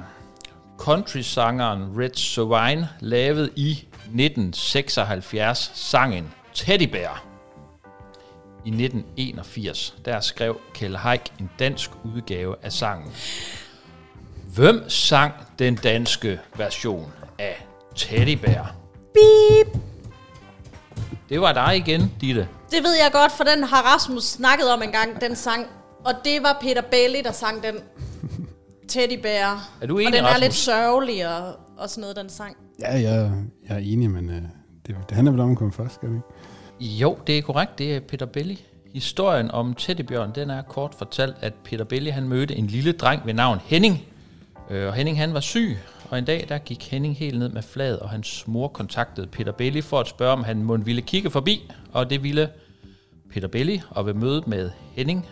[0.78, 7.35] Country-sangeren Red Sovine lavede i 1976 sangen Teddy Bear.
[8.66, 13.12] I 1981, der skrev Kjell Haik en dansk udgave af sangen.
[14.56, 18.76] Hvem sang den danske version af Teddy Bear?
[19.14, 19.82] Beep.
[21.30, 22.48] Det var dig igen, Ditte.
[22.72, 25.68] Det ved jeg godt, for den har Rasmus snakket om en gang, den sang.
[26.06, 27.76] Og det var Peter Bailey, der sang den.
[28.88, 29.70] Teddy Bear.
[29.82, 30.42] Er du og enig, den er Rasmus?
[30.42, 32.58] lidt sørgelig og, og sådan noget, den sang.
[32.80, 33.32] Ja, jeg,
[33.70, 34.42] jeg er enig, men øh,
[34.88, 36.28] det, det handler vel om at komme først, skal vi ikke?
[36.80, 37.78] Jo, det er korrekt.
[37.78, 38.66] Det er Peter Belli.
[38.94, 43.26] Historien om Teddybjørn, den er kort fortalt, at Peter Belli han mødte en lille dreng
[43.26, 44.06] ved navn Henning.
[44.70, 45.78] Øh, og Henning han var syg,
[46.10, 49.52] og en dag der gik Henning helt ned med fladet, og hans mor kontaktede Peter
[49.52, 51.72] Belli for at spørge, om han må ville kigge forbi.
[51.94, 52.50] Og det ville
[53.32, 55.26] Peter Belli, og ved mødet med Henning,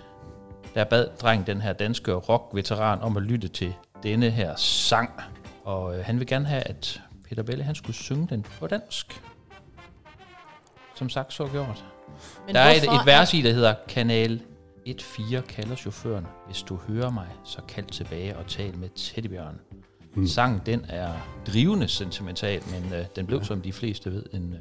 [0.76, 5.10] der bad drengen den her danske rock-veteran om at lytte til denne her sang.
[5.64, 9.22] Og øh, han vil gerne have, at Peter Belli han skulle synge den på dansk.
[11.04, 11.86] Som sagt så gjort.
[12.46, 14.42] Men Der er et, et vers i, der hedder Kanal
[14.88, 19.60] 1-4 kalder chaufføren, hvis du hører mig, så kald tilbage og tal med Teddybjørn.
[20.16, 20.28] Mm.
[20.28, 21.12] Sangen, den er
[21.48, 23.44] drivende sentimental, men øh, den blev, ja.
[23.44, 24.60] som de fleste ved, en, øh,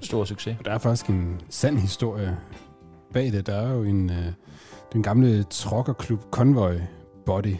[0.00, 0.56] stor succes.
[0.58, 2.38] Og der er faktisk en sand historie
[3.12, 3.46] bag det.
[3.46, 4.32] Der er jo en, øh,
[4.92, 6.74] den gamle trokkerklub Convoy
[7.26, 7.56] Body.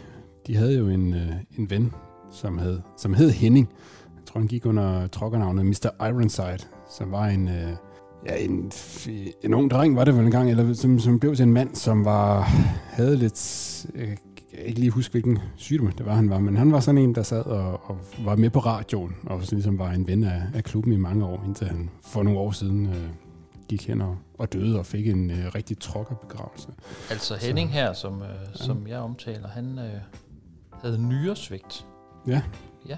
[0.47, 1.93] De havde jo en, øh, en ven,
[2.31, 3.69] som hed, som hed Henning.
[4.15, 6.05] Jeg tror, han gik under trokkernavnet Mr.
[6.07, 7.47] Ironside, som var en...
[7.47, 7.73] Øh,
[8.25, 8.71] ja, en,
[9.43, 11.75] en ung dreng var det vel en gang, eller som, som blev til en mand,
[11.75, 12.41] som var,
[12.89, 14.17] havde lidt, jeg
[14.49, 17.15] kan ikke lige huske, hvilken sygdom det var, han var, men han var sådan en,
[17.15, 20.41] der sad og, og var med på radioen, og så ligesom var en ven af,
[20.53, 23.09] af klubben i mange år, indtil han for nogle år siden øh,
[23.67, 26.67] gik hen og, og døde og fik en øh, rigtig trokkerbegravelse.
[27.09, 28.63] Altså Henning her, som, øh, ja.
[28.65, 30.01] som jeg omtaler, han øh,
[30.81, 31.85] havde nyresvigt.
[32.27, 32.41] Ja.
[32.89, 32.97] Ja.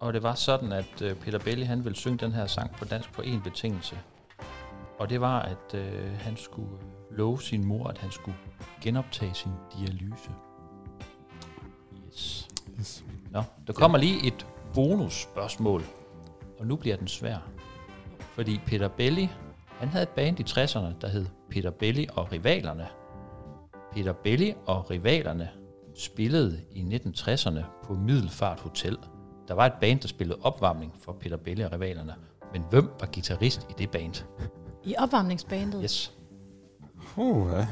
[0.00, 2.84] Og det var sådan, at øh, Peter Belli, han ville synge den her sang på
[2.84, 3.98] dansk på en betingelse.
[4.98, 6.78] Og det var, at øh, han skulle
[7.10, 8.36] love sin mor, at han skulle
[8.82, 10.30] genoptage sin dialyse.
[12.08, 12.48] Yes.
[12.80, 13.04] Yes.
[13.30, 15.82] Nå, der kommer lige et bonusspørgsmål,
[16.58, 17.38] og nu bliver den svær.
[18.20, 19.30] Fordi Peter Belli,
[19.78, 22.86] han havde et band i 60'erne, der hed Peter Belli og Rivalerne.
[23.92, 25.48] Peter Belli og Rivalerne
[25.96, 28.98] spillede i 1960'erne på Middelfart Hotel.
[29.48, 32.14] Der var et band, der spillede opvarmning for Peter Belli og Rivalerne.
[32.52, 34.14] Men hvem var guitarist i det band?
[34.84, 35.80] I opvarmningsbandet?
[35.82, 36.12] Yes.
[37.16, 37.66] Oh, ja.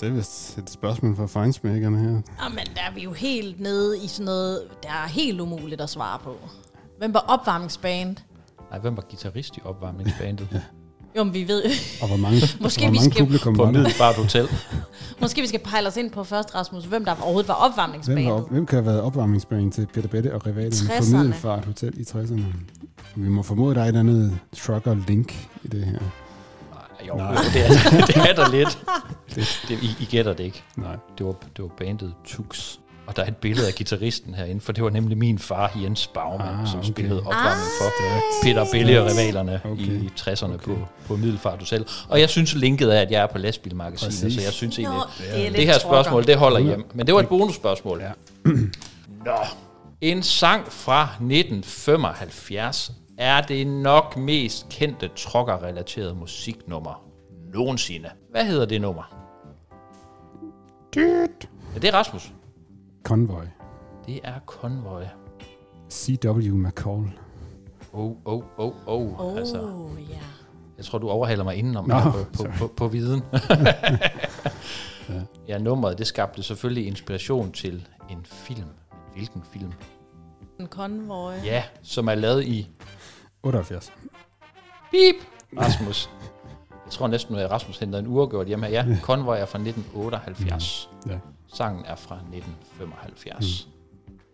[0.00, 2.22] Det er vist et spørgsmål for fejnsmækkerne her.
[2.42, 5.90] Jamen, der er vi jo helt nede i sådan noget, der er helt umuligt at
[5.90, 6.36] svare på.
[6.98, 8.16] Hvem var opvarmningsband?
[8.70, 10.48] Nej, hvem var guitarist i opvarmningsbandet?
[11.16, 11.62] Jo, men vi ved
[12.02, 13.78] Og hvor mange, Måske hvor vi mange skal publikum på var der?
[13.78, 14.48] Middelfart Hotel.
[15.20, 18.26] Måske vi skal pejle os ind på først, Rasmus, hvem der overhovedet var Hvem, opvarmningsbandet.
[18.32, 21.16] var, hvem kan have været opvarmningsband til Peter Bette og rivalerne på 60'erne.
[21.16, 22.42] Middelfart Hotel i 60'erne?
[23.16, 25.92] Vi må formode, der er et eller andet trucker link i det her.
[25.92, 27.34] Nej, jo, Nej.
[27.54, 27.70] det er,
[28.06, 28.78] det er der lidt.
[29.68, 30.62] Det, I, I gætter det ikke.
[30.76, 30.96] Nej.
[31.18, 32.76] Det var, det var bandet Tux.
[33.12, 36.06] Og der er et billede af gitarristen herinde, for det var nemlig min far, Jens
[36.06, 36.88] Baumann, Ah, ah, som okay.
[36.88, 38.20] spillede opvarmning for Ej.
[38.42, 39.82] Peter Belli og rivalerne Okay.
[39.82, 40.64] i 60'erne Okay.
[40.64, 41.86] på, på Middelfart Hotel.
[42.08, 44.34] Og jeg synes, linket er, at jeg er på lastbilmagasinet, Præcis.
[44.34, 46.84] så jeg synes Nå, egentlig, det, er lidt det her spørgsmål, det holder hjem.
[46.94, 48.00] Men det var et bonusspørgsmål.
[48.00, 48.10] Ja.
[49.26, 49.36] Nå.
[50.00, 57.02] En sang fra 1975 er det nok mest kendte trokker-relaterede musiknummer
[57.54, 58.08] nogensinde.
[58.30, 59.14] Hvad hedder det nummer?
[60.94, 61.48] Dyt.
[61.74, 62.32] Ja, det er Rasmus.
[63.04, 63.44] Convoy.
[64.06, 65.02] Det er Convoy.
[65.90, 66.54] C.W.
[66.56, 67.10] McCall.
[67.92, 69.20] Oh, oh, oh, oh.
[69.20, 70.18] Åh, Altså, oh, ja.
[70.76, 73.22] jeg tror, du overhaler mig indenom her på, på, på, på viden.
[75.08, 75.20] Ja.
[75.48, 78.68] ja, nummeret, det skabte selvfølgelig inspiration til en film.
[79.12, 79.72] Hvilken film?
[80.60, 81.34] En konvoj.
[81.44, 82.70] Ja, som er lavet i
[83.42, 83.92] 78.
[84.90, 85.14] Bip!
[85.60, 86.10] Rasmus.
[86.84, 88.72] Jeg tror næsten, at Rasmus henter en uafgjort hjemme her.
[88.72, 90.90] Ja, Convoy er fra 1978.
[91.06, 91.18] Ja.
[91.54, 93.68] Sangen er fra 1975.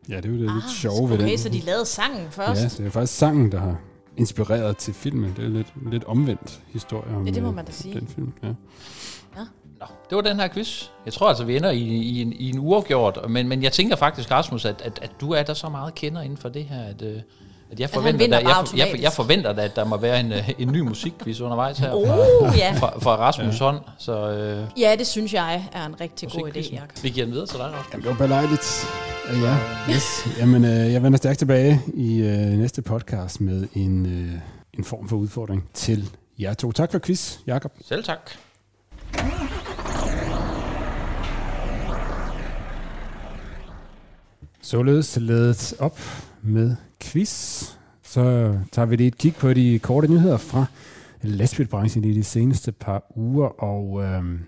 [0.08, 1.38] Ja, det er jo det lidt Ah, sjove ved okay, den.
[1.38, 2.62] så de lavede sangen først.
[2.62, 3.76] Ja, det er faktisk sangen, der har
[4.16, 5.34] inspireret til filmen.
[5.36, 8.00] Det er lidt, lidt omvendt historie om Ja, det må øh, man da sige.
[8.00, 8.32] den film.
[8.42, 8.48] Ja.
[9.80, 10.84] Nå, det var den her quiz.
[11.04, 13.30] Jeg tror altså, vi ender i, i, en, i en uafgjort.
[13.30, 16.20] Men, men jeg tænker faktisk, Rasmus, at, at, at du er der så meget kender
[16.22, 17.20] inden for det her, at, øh,
[17.70, 19.02] at jeg, han forventer, vinder der, jeg, jeg, automatisk.
[19.02, 22.06] jeg forventer da, at der må være en, øh, en ny musikquiz undervejs her Oh,
[22.06, 22.74] fra, ja.
[22.80, 23.78] fra, fra Rasmus hånd.
[23.98, 26.74] Så øh, Ja, det synes jeg er en rigtig god idé.
[26.74, 27.02] Jacob.
[27.02, 27.92] vi giver den videre til dig, Rasmus.
[27.92, 28.86] Jamen, det var belejligt.
[29.30, 29.56] Øh, Ja,
[29.94, 30.26] yes.
[30.38, 34.32] Jamen, øh, jeg vender stærkt tilbage i øh, næste podcast med en, øh,
[34.78, 36.72] en form for udfordring til jer to.
[36.72, 37.72] Tak for quiz, Jakob.
[37.88, 38.30] Selv tak.
[44.62, 45.98] Således ladet op
[46.42, 47.64] med quiz.
[48.02, 50.64] Så tager vi lige et kig på de korte nyheder fra
[51.22, 54.40] lastbilbranchen i de seneste par uger, og øhm,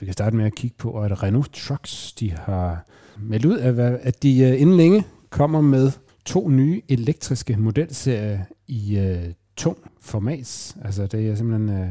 [0.00, 2.86] vi kan starte med at kigge på, at Renault Trucks de har
[3.18, 5.92] meldt ud, af, at de øh, inden længe kommer med
[6.24, 10.76] to nye elektriske modelserier i øh, tung format.
[10.84, 11.88] Altså det er simpelthen øh,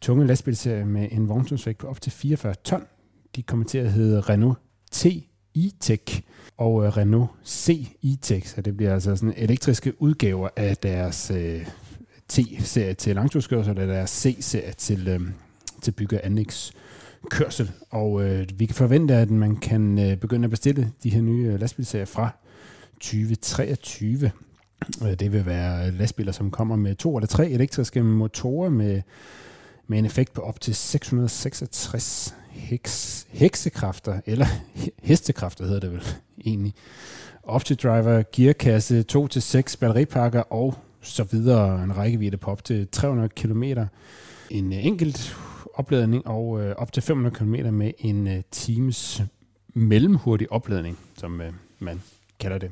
[0.00, 2.82] tunge lastbilserier med en vogntumsvægt på op til 44 ton.
[3.36, 4.58] De kommer til at hedde Renault
[4.90, 5.06] T
[5.56, 6.20] E-Tech
[6.56, 11.66] og øh, Renault C E-Tech, så det bliver altså sådan elektriske udgaver af deres øh,
[12.32, 15.20] T-serie til langturskørsel, eller deres C-serie til, øh,
[15.82, 17.70] til bygge- og anlægskørsel.
[17.90, 21.46] Og øh, vi kan forvente, at man kan øh, begynde at bestille de her nye
[21.46, 22.30] øh, lastbilserier fra
[23.00, 24.30] 2023.
[25.02, 29.02] Øh, det vil være lastbiler, som kommer med to eller tre elektriske motorer med,
[29.86, 32.34] med en effekt på op til 666
[32.68, 34.46] heks, heksekræfter, eller
[35.02, 36.02] hestekræfter hedder det vel
[36.44, 36.74] egentlig.
[37.42, 41.82] Opti-driver, gearkasse, 2-6 batteripakker og så videre.
[41.84, 43.62] En rækkevidde på op til 300 km.
[44.50, 45.36] En øh, enkelt
[45.74, 49.22] opladning og øh, op til 500 km med en øh, times
[49.74, 52.02] mellemhurtig opladning, som øh, man
[52.40, 52.70] kalder det.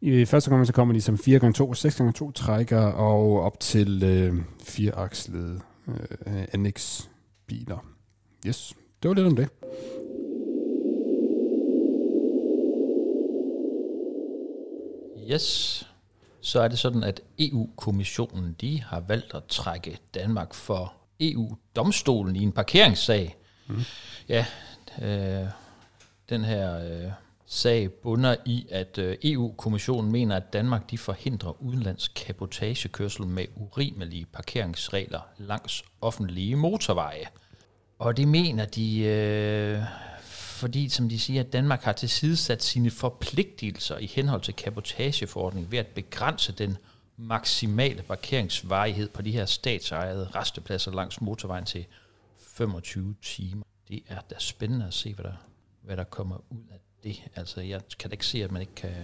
[0.00, 5.60] I første gang så kommer de som 4x2 6x2 trækker og op til øh, fireakslede
[5.88, 6.72] øh,
[7.46, 7.86] biler.
[8.46, 9.48] Yes, det var lidt om det.
[15.32, 15.84] Yes.
[16.40, 22.42] Så er det sådan, at EU-kommissionen de har valgt at trække Danmark for EU-domstolen i
[22.42, 23.36] en parkeringssag.
[23.66, 23.76] Mm.
[24.28, 24.46] Ja,
[25.02, 25.48] øh,
[26.28, 27.10] den her øh,
[27.46, 34.26] sag bunder i, at øh, EU-kommissionen mener, at Danmark de forhindrer udenlandsk kabotagekørsel med urimelige
[34.26, 37.24] parkeringsregler langs offentlige motorveje.
[37.98, 39.82] Og det mener de, øh,
[40.22, 45.78] fordi som de siger, at Danmark har tilsidesat sine forpligtelser i henhold til kabotageforordningen ved
[45.78, 46.76] at begrænse den
[47.16, 51.86] maksimale parkeringsvarighed på de her statsejede restepladser langs motorvejen til
[52.38, 53.64] 25 timer.
[53.88, 55.46] Det er da spændende at se, hvad der,
[55.82, 57.22] hvad der kommer ud af det.
[57.36, 58.94] Altså, jeg kan da ikke se, at man ikke kan,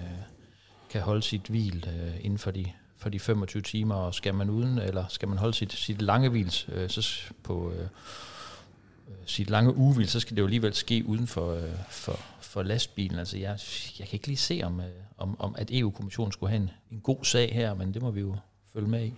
[0.91, 4.51] kan holde sit hvil øh, inden for de, for de 25 timer, og skal man
[4.51, 7.89] uden, eller skal man holde sit, sit lange hvil øh, så på øh,
[9.09, 12.63] Øh, sit lange ugevil, så skal det jo alligevel ske uden for, øh, for, for
[12.63, 13.19] lastbilen.
[13.19, 13.59] Altså, jeg,
[13.99, 14.87] jeg kan ikke lige se, om, øh,
[15.19, 18.21] om, om at EU-kommissionen skulle have en, en god sag her, men det må vi
[18.21, 18.37] jo
[18.73, 19.15] følge med i.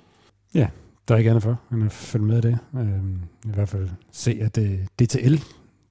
[0.54, 0.68] Ja,
[1.08, 2.58] der er ikke andet for, end at følge med i det.
[2.74, 5.36] Øhm, I hvert fald se, at øh, det, DTL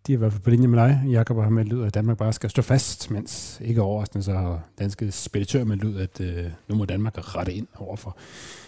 [0.08, 1.02] de er i hvert fald på linje med dig.
[1.10, 4.64] Jakob har meldt ud, at Danmark bare skal stå fast, mens ikke overraskende så har
[4.80, 8.18] danske speditører meldt ud, at øh, nu må Danmark rette ind over for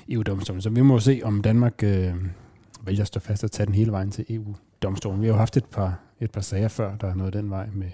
[0.09, 0.61] EU-domstolen.
[0.61, 2.13] Så vi må se, om Danmark øh,
[2.81, 5.21] vælger at stå fast og tage den hele vejen til EU domstolen.
[5.21, 7.69] Vi har jo haft et par, et par sager før, der er noget den vej
[7.73, 7.91] med,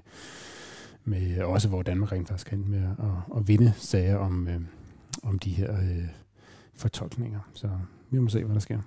[1.03, 4.61] med også hvor Danmark rent faktisk kan med at, at vinde sager om, øh,
[5.23, 6.07] om de her øh,
[6.75, 7.39] fortolkninger.
[7.53, 7.69] Så
[8.09, 8.79] vi må se, hvad der sker.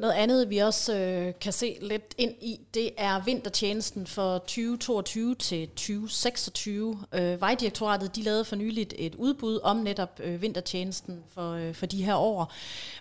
[0.00, 5.34] Noget andet, vi også øh, kan se lidt ind i, det er vintertjenesten for 2022
[5.34, 6.98] til 2026.
[7.12, 11.86] Øh, Vejdirektoratet de lavede for nyligt et udbud om netop øh, vintertjenesten for, øh, for
[11.86, 12.52] de her år.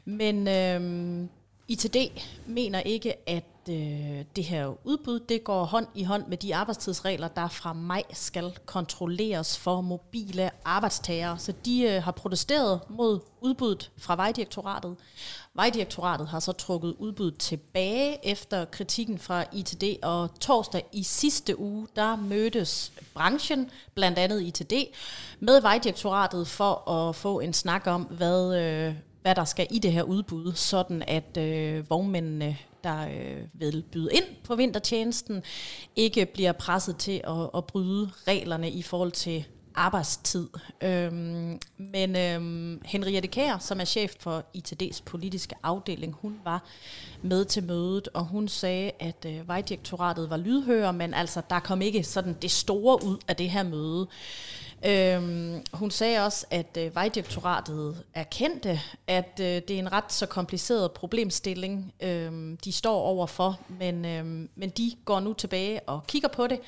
[0.06, 1.28] Men øh,
[1.68, 1.98] ITD
[2.48, 7.28] mener ikke, at øh, det her udbud det går hånd i hånd med de arbejdstidsregler,
[7.28, 11.40] der fra maj skal kontrolleres for mobile arbejdstagere.
[11.40, 14.96] Så de øh, har protesteret mod udbuddet fra Vejdirektoratet.
[15.54, 21.88] Vejdirektoratet har så trukket udbuddet tilbage efter kritikken fra ITD, og torsdag i sidste uge,
[21.96, 24.74] der mødtes branchen, blandt andet ITD,
[25.40, 29.92] med Vejdirektoratet for at få en snak om, hvad, øh, hvad der skal i det
[29.92, 35.44] her udbud, sådan at øh, vognmændene der øh, vil byde ind på vintertjenesten,
[35.96, 39.46] ikke bliver presset til at, at bryde reglerne i forhold til
[39.76, 40.48] arbejdstid.
[40.82, 46.64] Øhm, men øhm, Henriette Kær, som er chef for ITD's politiske afdeling, hun var
[47.22, 51.82] med til mødet, og hun sagde, at øh, Vejdirektoratet var lydhør, men altså der kom
[51.82, 54.08] ikke sådan det store ud af det her møde.
[54.86, 60.26] Øhm, hun sagde også, at øh, Vejdirektoratet erkendte, at øh, det er en ret så
[60.26, 64.26] kompliceret problemstilling, øh, de står overfor, men, øh,
[64.56, 66.60] men de går nu tilbage og kigger på det,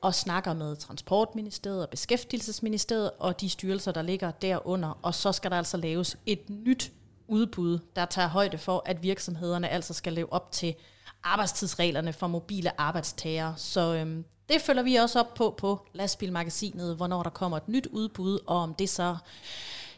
[0.00, 5.50] og snakker med Transportministeriet og Beskæftigelsesministeriet og de styrelser, der ligger derunder, og så skal
[5.50, 6.92] der altså laves et nyt
[7.28, 10.74] udbud, der tager højde for, at virksomhederne altså skal leve op til
[11.22, 13.54] arbejdstidsreglerne for mobile arbejdstagere.
[13.56, 17.86] Så øhm, det følger vi også op på på Lastbilmagasinet, hvornår der kommer et nyt
[17.86, 19.16] udbud, og om det så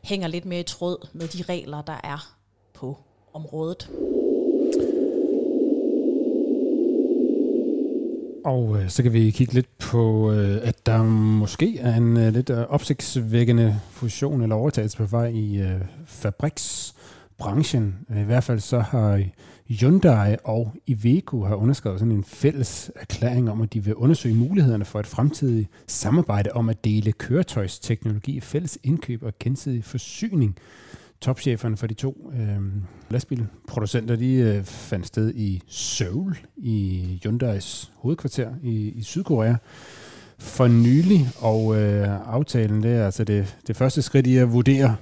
[0.03, 2.35] hænger lidt mere i tråd med de regler, der er
[2.75, 2.99] på
[3.33, 3.91] området.
[8.45, 12.33] Og øh, så kan vi kigge lidt på, øh, at der måske er en øh,
[12.33, 18.07] lidt øh, opsigtsvækkende fusion eller overtagelse på vej i øh, fabriksbranchen.
[18.17, 19.25] I hvert fald så har
[19.71, 24.85] Hyundai og Iveco har underskrevet sådan en fælles erklæring om, at de vil undersøge mulighederne
[24.85, 30.57] for et fremtidigt samarbejde om at dele køretøjsteknologi, fælles indkøb og gensidig forsyning.
[31.21, 32.59] Topcheferne for de to øh,
[33.11, 39.55] lastbilproducenter, de øh, fandt sted i Seoul, i Hyundais hovedkvarter i, i Sydkorea
[40.39, 44.97] for nylig, og øh, aftalen det er altså det, det første skridt i at vurdere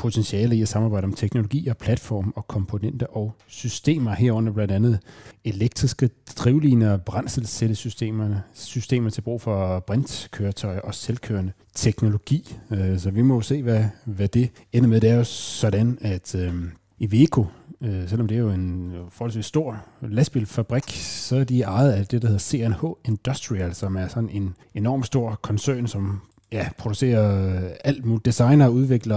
[0.00, 4.98] potentiale i at samarbejde om teknologi og platform og komponenter og systemer herunder blandt andet
[5.44, 12.56] elektriske drivliner, brændselscellesystemerne, systemer til brug for brintkøretøjer og selvkørende teknologi.
[12.70, 15.00] Øh, så vi må se, hvad, hvad det ender med.
[15.00, 16.54] Det er jo sådan, at øh,
[16.98, 17.46] Iveco,
[17.80, 22.22] øh, selvom det er jo en forholdsvis stor lastbilfabrik, så er de ejet af det,
[22.22, 26.20] der hedder CNH Industrial, som er sådan en enorm stor koncern, som
[26.52, 29.16] ja, producerer øh, alt muligt, designer og udvikler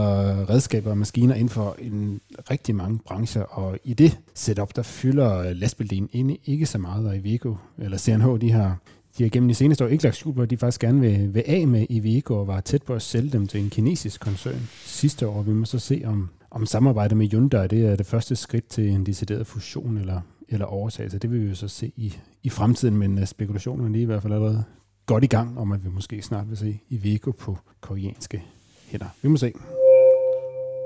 [0.50, 2.22] redskaber og maskiner inden for en
[2.52, 7.18] rigtig mange brancher, og i det setup, der fylder øh, lastbildelen ikke så meget, og
[7.18, 8.78] Iveco, eller CNH, de har,
[9.18, 11.34] de har gennem de seneste år ikke lagt skjul på, at de faktisk gerne vil,
[11.34, 14.70] vil af med Iveco og var tæt på at sælge dem til en kinesisk koncern
[14.86, 15.42] sidste år.
[15.42, 18.90] Vi må så se, om, om samarbejdet med Hyundai det er det første skridt til
[18.90, 21.20] en decideret fusion eller, eller overtagelse.
[21.20, 22.14] Det vil vi jo så se i,
[22.44, 24.64] i fremtiden, men øh, spekulationerne er i hvert fald allerede
[25.06, 28.43] godt i gang, om at vi måske snart vil se Iveco på koreanske
[28.88, 29.08] hænder.
[29.22, 29.54] Vi må se.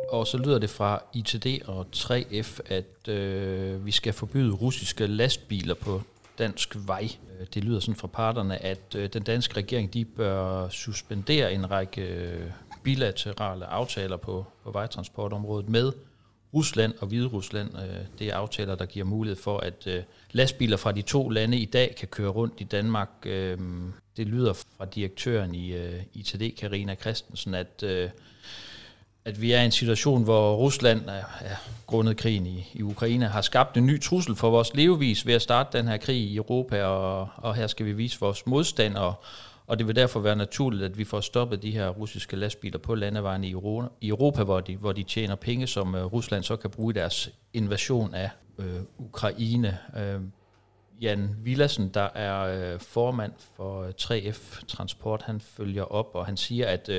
[0.09, 5.73] Og så lyder det fra ITD og 3F, at øh, vi skal forbyde russiske lastbiler
[5.73, 6.01] på
[6.39, 7.09] dansk vej.
[7.39, 11.71] Øh, det lyder sådan fra parterne, at øh, den danske regering de bør suspendere en
[11.71, 12.51] række øh,
[12.83, 15.91] bilaterale aftaler på, på vejtransportområdet med
[16.53, 17.69] Rusland og Hvide Rusland.
[17.75, 21.57] Øh, det er aftaler, der giver mulighed for, at øh, lastbiler fra de to lande
[21.57, 23.09] i dag kan køre rundt i Danmark.
[24.17, 28.09] Det lyder fra direktøren i øh, ITD, Karina Christensen, at øh,
[29.27, 31.01] at vi er i en situation, hvor Rusland,
[31.41, 31.55] ja,
[31.85, 35.41] grundet krigen i, i Ukraine, har skabt en ny trussel for vores levevis ved at
[35.41, 39.13] starte den her krig i Europa, og, og her skal vi vise vores modstand, og,
[39.67, 42.95] og det vil derfor være naturligt, at vi får stoppet de her russiske lastbiler på
[42.95, 46.55] landevejen i Europa, i Europa hvor, de, hvor de tjener penge, som uh, Rusland så
[46.55, 48.65] kan bruge i deres invasion af uh,
[48.97, 49.77] Ukraine.
[49.93, 50.23] Uh,
[51.01, 56.37] Jan Villassen, der er øh, formand for øh, 3F Transport, han følger op, og han
[56.37, 56.95] siger, at uh,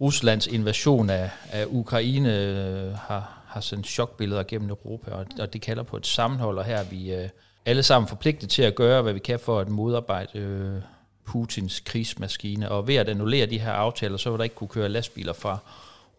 [0.00, 5.60] Ruslands invasion af, af Ukraine øh, har, har sendt chokbilleder gennem Europa, og, og det
[5.60, 7.28] kalder på et sammenhold, og her er vi øh,
[7.66, 10.82] alle sammen forpligtet til at gøre, hvad vi kan for at modarbejde øh,
[11.24, 12.70] Putins krigsmaskine.
[12.70, 15.58] Og ved at annullere de her aftaler, så vil der ikke kunne køre lastbiler fra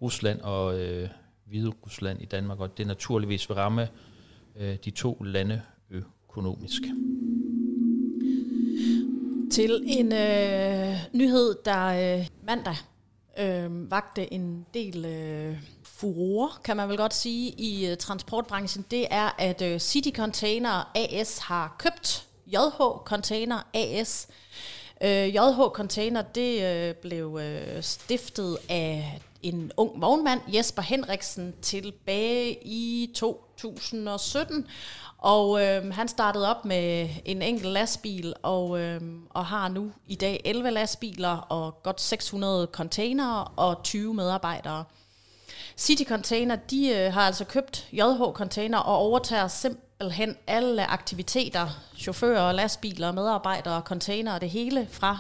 [0.02, 1.10] Rusland og øh,
[1.46, 3.88] Hvide Rusland i Danmark, og det naturligvis vil ramme
[4.56, 6.82] øh, de to lande økonomisk økonomisk.
[9.52, 12.76] Til en øh, nyhed, der øh, mandag
[13.40, 19.08] øh, vagte en del øh, furore, kan man vel godt sige, i øh, transportbranchen, det
[19.12, 24.28] er, at øh, City Container AS har købt JH Container AS.
[25.04, 32.58] Øh, JH Container, det øh, blev øh, stiftet af en ung vognmand, Jesper Henriksen, tilbage
[32.66, 34.68] i 2017.
[35.18, 40.16] Og øh, han startede op med en enkelt lastbil, og, øh, og har nu i
[40.16, 44.84] dag 11 lastbiler og godt 600 containere og 20 medarbejdere.
[45.78, 51.68] City Container, de øh, har altså købt JH Container og overtager simpelthen alle aktiviteter,
[51.98, 55.18] chauffører, lastbiler, medarbejdere, container og det hele fra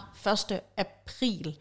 [0.51, 0.59] 1.
[0.77, 1.57] april.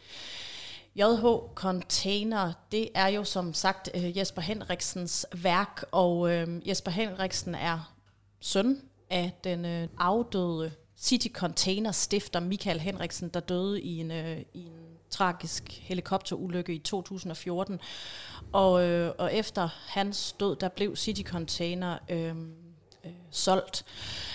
[0.96, 1.24] JH
[1.54, 7.94] Container, det er jo som sagt øh, Jesper Henriksens værk, og øh, Jesper Henriksen er
[8.40, 14.10] søn af den øh, afdøde City Container stifter Michael Henriksen, der døde i en,
[14.54, 17.80] i en tragisk helikopterulykke i 2014.
[18.52, 22.36] Og, øh, og efter hans død, der blev City Container øh,
[23.04, 23.84] øh, solgt.
[23.86, 24.31] Øh,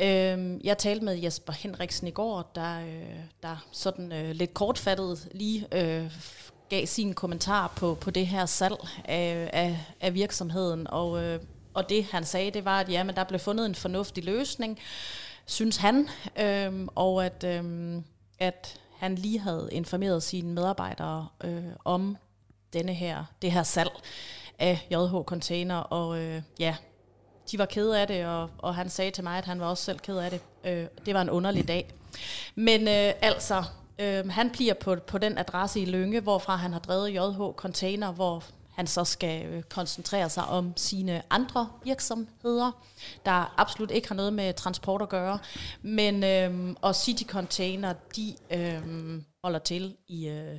[0.00, 5.28] Øhm, jeg talte med Jesper Henriksen i går, der, øh, der sådan øh, lidt kortfattet
[5.32, 6.12] lige øh,
[6.68, 10.86] gav sin kommentar på, på det her salg af, af, af virksomheden.
[10.86, 11.40] Og øh,
[11.74, 14.78] og det han sagde, det var, at jamen, der blev fundet en fornuftig løsning,
[15.46, 16.08] synes han,
[16.40, 18.04] øhm, og at, øhm,
[18.38, 22.16] at han lige havde informeret sine medarbejdere øh, om
[22.72, 23.90] denne her, det her salg
[24.58, 26.76] af JH Container, og øh, ja,
[27.52, 29.84] de var kede af det, og, og han sagde til mig, at han var også
[29.84, 30.40] selv ked af det.
[30.64, 31.94] Øh, det var en underlig dag.
[32.54, 33.64] Men øh, altså,
[33.98, 38.12] øh, han bliver på, på den adresse i Lønge, hvorfra han har drevet JH Container,
[38.12, 42.84] hvor han så skal øh, koncentrere sig om sine andre virksomheder,
[43.24, 45.38] der absolut ikke har noget med transport at gøre.
[45.82, 48.82] Men øh, og City Container, de øh,
[49.44, 50.56] holder til i øh,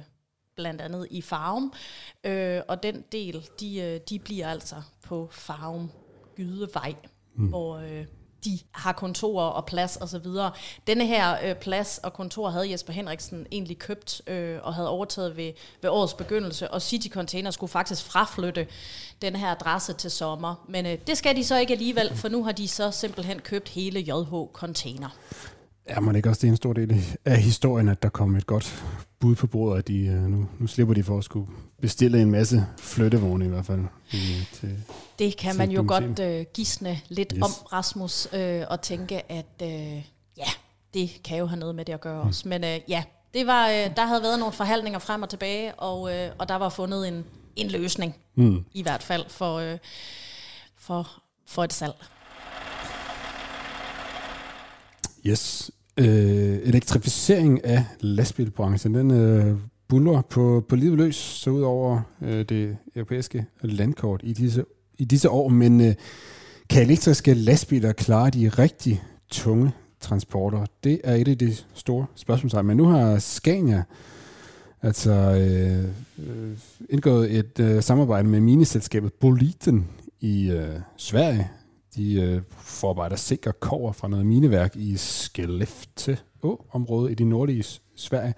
[0.56, 1.74] blandt andet i Farum,
[2.24, 5.92] øh, og den del, de, øh, de bliver altså på Farum
[6.36, 6.96] Gydevej,
[7.36, 7.48] mm.
[7.48, 8.06] hvor øh,
[8.46, 10.52] de har kontorer og plads og så videre.
[10.88, 15.38] Denne her øh, plads og kontor havde Jesper Henriksen egentlig købt øh, og havde overtaget
[15.38, 15.52] ved,
[15.82, 18.68] ved årets begyndelse, og City Container skulle faktisk fraflytte
[19.22, 20.66] den her adresse til sommer.
[20.70, 23.70] Men øh, det skal de så ikke alligevel, for nu har de så simpelthen købt
[23.70, 25.10] hele JH Container.
[25.90, 28.48] Ja, men ikke også det er en stor del af historien, at der kom et
[28.48, 28.84] godt
[29.22, 31.48] bud på bordet, at de, øh, nu, nu slipper de for at skulle
[31.82, 33.82] bestille en masse flyttevogne i hvert fald.
[34.14, 34.18] I,
[34.54, 34.84] til,
[35.20, 37.44] det kan man jo godt uh, gisne lidt yes.
[37.44, 39.68] om, Rasmus, uh, og tænke, at uh,
[40.38, 40.52] ja,
[40.94, 42.28] det kan jo have noget med det at gøre mm.
[42.28, 42.48] også.
[42.48, 43.04] Men uh, ja,
[43.34, 46.56] det var, uh, der havde været nogle forhandlinger frem og tilbage, og, uh, og der
[46.56, 48.66] var fundet en, en løsning, mm.
[48.74, 49.78] i hvert fald for, uh,
[50.78, 51.94] for, for et salg.
[55.26, 55.72] Yes.
[55.98, 62.46] Øh, elektrificering af lastbilbranchen, den øh, buller på, på livet løs, så ud over øh,
[62.46, 64.66] det europæiske landkort i disse,
[64.98, 65.94] i disse år, men øh,
[66.70, 70.66] kan elektriske lastbiler klare de rigtig tunge transporter?
[70.84, 72.64] Det er et af de store spørgsmål.
[72.64, 73.84] Men nu har Scania
[74.82, 75.86] altså øh,
[76.28, 76.58] øh,
[76.90, 79.88] indgået et øh, samarbejde med mineselskabet Boliten
[80.20, 81.50] i øh, Sverige.
[81.96, 87.64] De øh, forarbejder sikker kover fra noget mineværk i Skellefteå-området i det nordlige
[87.96, 88.34] Sverige.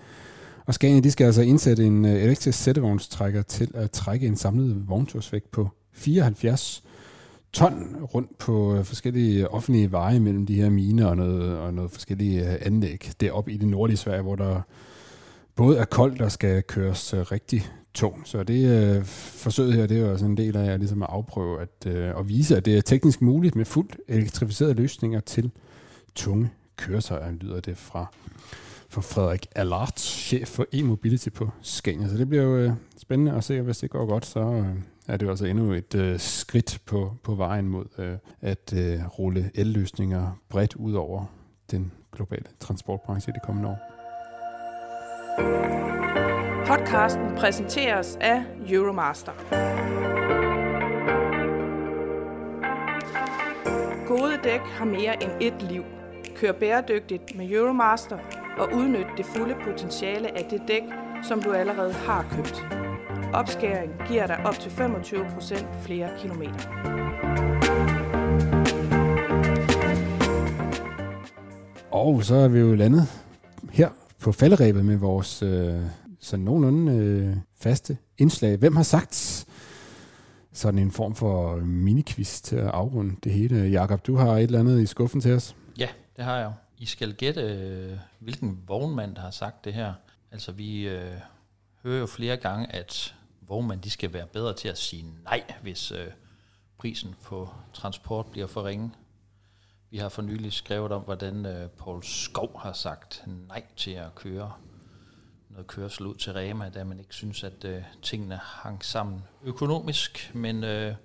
[0.66, 4.90] Og Scania de skal altså indsætte en øh, elektrisk sættevognstrækker til at trække en samlet
[4.90, 6.84] vogntogsvægt på 74
[7.54, 11.92] ton rundt på øh, forskellige offentlige veje mellem de her miner og noget, og noget
[11.92, 14.62] forskellige øh, anlæg deroppe i det nordlige Sverige, hvor der
[15.56, 18.22] både er koldt og skal køres øh, rigtig tung.
[18.26, 21.10] Så det øh, forsøget her, det er jo også en del af at, ligesom at
[21.12, 25.52] afprøve at, øh, at vise, at det er teknisk muligt med fuldt elektrificerede løsninger til
[26.16, 28.06] tunge køretøjer, lyder det fra,
[28.90, 32.08] fra Frederik Allard, chef for e-mobility på Scania.
[32.08, 34.68] Så det bliver jo øh, spændende at se, hvis det går godt, så øh,
[35.08, 39.20] er det jo altså endnu et øh, skridt på, på vejen mod øh, at øh,
[39.20, 41.26] rulle elløsninger bredt ud over
[41.72, 46.03] den globale transportbranche i de kommende år.
[46.68, 49.32] Podcasten præsenteres af Euromaster.
[54.08, 55.84] Gode dæk har mere end et liv.
[56.36, 58.18] Kør bæredygtigt med Euromaster
[58.58, 60.84] og udnyt det fulde potentiale af det dæk,
[61.24, 62.66] som du allerede har købt.
[63.34, 66.60] Opskæring giver dig op til 25% flere kilometer.
[71.92, 73.08] Og så er vi jo landet
[73.72, 73.90] her
[74.20, 75.82] på falderæbet med vores øh,
[76.24, 78.58] sådan nogenlunde øh, faste indslag.
[78.58, 79.46] Hvem har sagt
[80.54, 83.56] sådan en form for miniquiz til at afrunde det hele?
[83.56, 85.56] Jakob, du har et eller andet i skuffen til os.
[85.78, 86.52] Ja, det har jeg jo.
[86.78, 89.94] I skal gætte, øh, hvilken vognmand, der har sagt det her.
[90.32, 91.18] Altså, vi øh,
[91.84, 93.16] hører jo flere gange, at
[93.48, 96.08] vognmænd de skal være bedre til at sige nej, hvis øh,
[96.78, 98.92] prisen på transport bliver for ringe.
[99.90, 104.16] Vi har for nylig skrevet om, hvordan øh, Paul Skov har sagt nej til at
[104.16, 104.52] køre
[105.54, 110.32] noget kørsel ud til Rema, da man ikke synes, at øh, tingene hang sammen økonomisk.
[110.34, 110.96] Men øh,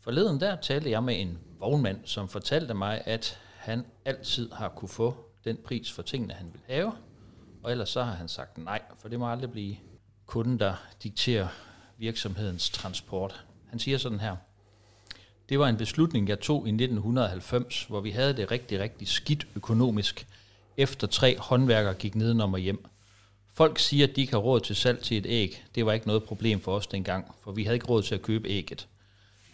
[0.00, 4.88] forleden der talte jeg med en vognmand, som fortalte mig, at han altid har kunne
[4.88, 5.14] få
[5.44, 6.92] den pris for tingene, han vil have.
[7.62, 9.76] Og ellers så har han sagt nej, for det må aldrig blive
[10.26, 11.48] kunden, der dikterer
[11.98, 13.44] virksomhedens transport.
[13.70, 14.36] Han siger sådan her,
[15.48, 19.46] det var en beslutning, jeg tog i 1990, hvor vi havde det rigtig, rigtig skidt
[19.56, 20.26] økonomisk,
[20.76, 22.84] efter tre håndværkere gik nedenom og hjem.
[23.54, 25.64] Folk siger, at de ikke har råd til salg til et æg.
[25.74, 28.22] Det var ikke noget problem for os dengang, for vi havde ikke råd til at
[28.22, 28.88] købe ægget.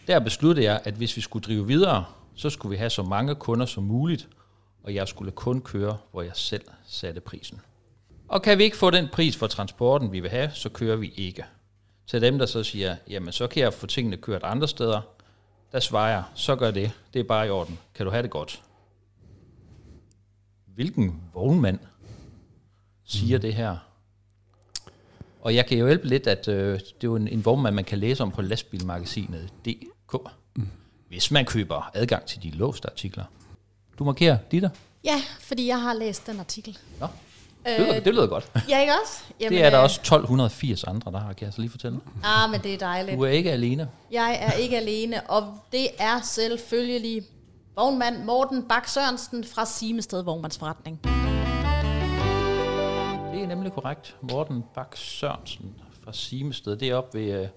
[0.07, 3.34] Der besluttede jeg, at hvis vi skulle drive videre, så skulle vi have så mange
[3.34, 4.28] kunder som muligt,
[4.82, 7.61] og jeg skulle kun køre, hvor jeg selv satte prisen.
[8.28, 11.12] Og kan vi ikke få den pris for transporten, vi vil have, så kører vi
[11.16, 11.44] ikke.
[12.07, 15.01] Til dem, der så siger, jamen så kan jeg få tingene kørt andre steder,
[15.72, 16.92] der svarer jeg, så gør det.
[17.14, 17.78] Det er bare i orden.
[17.94, 18.62] Kan du have det godt?
[20.66, 21.78] Hvilken vognmand
[23.05, 23.42] siger mm.
[23.42, 23.89] det her?
[25.43, 27.84] Og jeg kan jo hjælpe lidt, at øh, det er jo en, en vognmand, man
[27.84, 30.18] kan læse om på lastbilmagasinet DK.
[30.57, 30.68] Mm.
[31.09, 33.24] Hvis man køber adgang til de låste artikler.
[33.99, 34.64] Du markerer dit
[35.05, 36.78] Ja, fordi jeg har læst den artikel.
[37.01, 37.07] Nå,
[37.66, 38.51] det lyder, øh, det lyder godt.
[38.68, 39.22] Ja, ikke også?
[39.41, 42.01] Jamen, det er der øh, også 1280 andre, der har, kan jeg så lige fortælle.
[42.24, 43.16] Ah, men det er dejligt.
[43.16, 43.88] Du er ikke alene.
[44.11, 47.22] Jeg er ikke alene, og det er selvfølgelig
[47.76, 51.01] vognmand Morten Bak Sørensen fra Simested Vognmandsforretning.
[53.33, 54.16] Det er nemlig korrekt.
[54.20, 56.76] Morten Bak Sørensen fra Simested.
[56.76, 57.49] Det er oppe ved øh,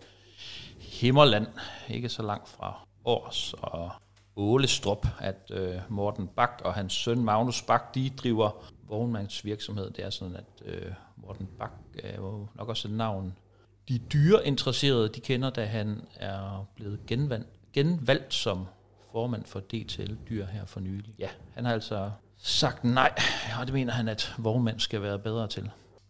[0.79, 1.47] Himmerland,
[1.89, 3.91] ikke så langt fra Års og
[4.35, 9.91] Ålestrup, at øh, Morten Bak og hans søn Magnus Bak, de driver vognmandsvirksomhed.
[9.91, 13.37] Det er sådan, at øh, Morten Bak er jo nok også et navn,
[13.89, 18.65] de dyre interesserede, de kender, da han er blevet genvalgt, genvalgt som
[19.11, 21.15] formand for DTL Dyr her for nylig.
[21.19, 22.11] Ja, han har altså
[22.43, 23.11] sagt nej,
[23.59, 25.63] og det mener han, at vognmænd skal være bedre til.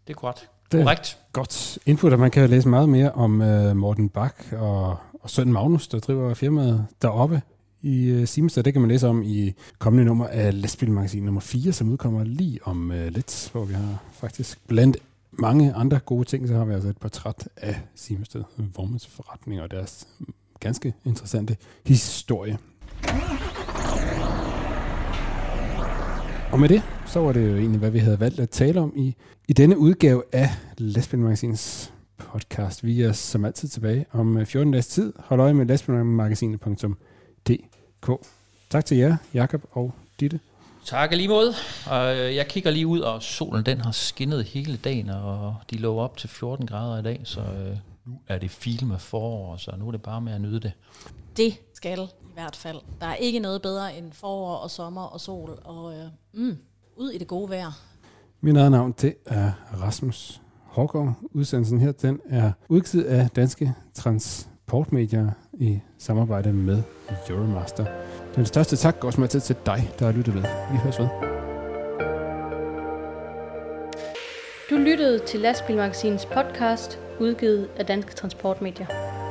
[0.07, 0.49] Det er korrekt.
[0.71, 1.17] Det er korrekt.
[1.33, 5.53] godt input, og man kan læse meget mere om uh, Morten Bak og, og søn
[5.53, 7.41] Magnus, der driver firmaet deroppe
[7.81, 8.63] i uh, Simestad.
[8.63, 12.59] Det kan man læse om i kommende nummer af Lastbilmagasin nummer 4, som udkommer lige
[12.63, 14.97] om uh, lidt, hvor vi har faktisk blandt
[15.31, 20.07] mange andre gode ting, så har vi altså et portræt af Simestad Vormandsforretning og deres
[20.59, 22.57] ganske interessante historie.
[26.53, 28.93] Og med det, så var det jo egentlig, hvad vi havde valgt at tale om
[28.95, 29.15] i,
[29.47, 32.85] i denne udgave af Lastbilmagasins podcast.
[32.85, 35.13] Vi er som altid tilbage om 14 dages tid.
[35.19, 38.09] Hold øje med lastbilmagasinet.dk.
[38.69, 40.39] Tak til jer, Jakob og Ditte.
[40.85, 41.53] Tak lige måde.
[41.89, 45.77] Og øh, jeg kigger lige ud, og solen den har skinnet hele dagen, og de
[45.77, 49.57] lå op til 14 grader i dag, så øh, nu er det fil med forår,
[49.57, 50.71] så nu er det bare med at nyde det.
[51.37, 52.77] Det skal i hvert fald.
[53.01, 56.57] Der er ikke noget bedre end forår og sommer og sol, og øh, mm,
[56.95, 57.71] ud i det gode vejr.
[58.41, 61.13] Min eget navn, det er Rasmus Hårgaard.
[61.33, 66.83] Udsendelsen her, den er udgivet af Danske Transportmedier i samarbejde med
[67.29, 67.85] Euromaster.
[68.35, 70.41] Den største tak går også med til, til dig, der har lyttet ved.
[70.71, 71.07] Vi høres ved.
[74.69, 79.22] Du lyttede til Lastbilmagasinets podcast, udgivet af Danske Transportmedier.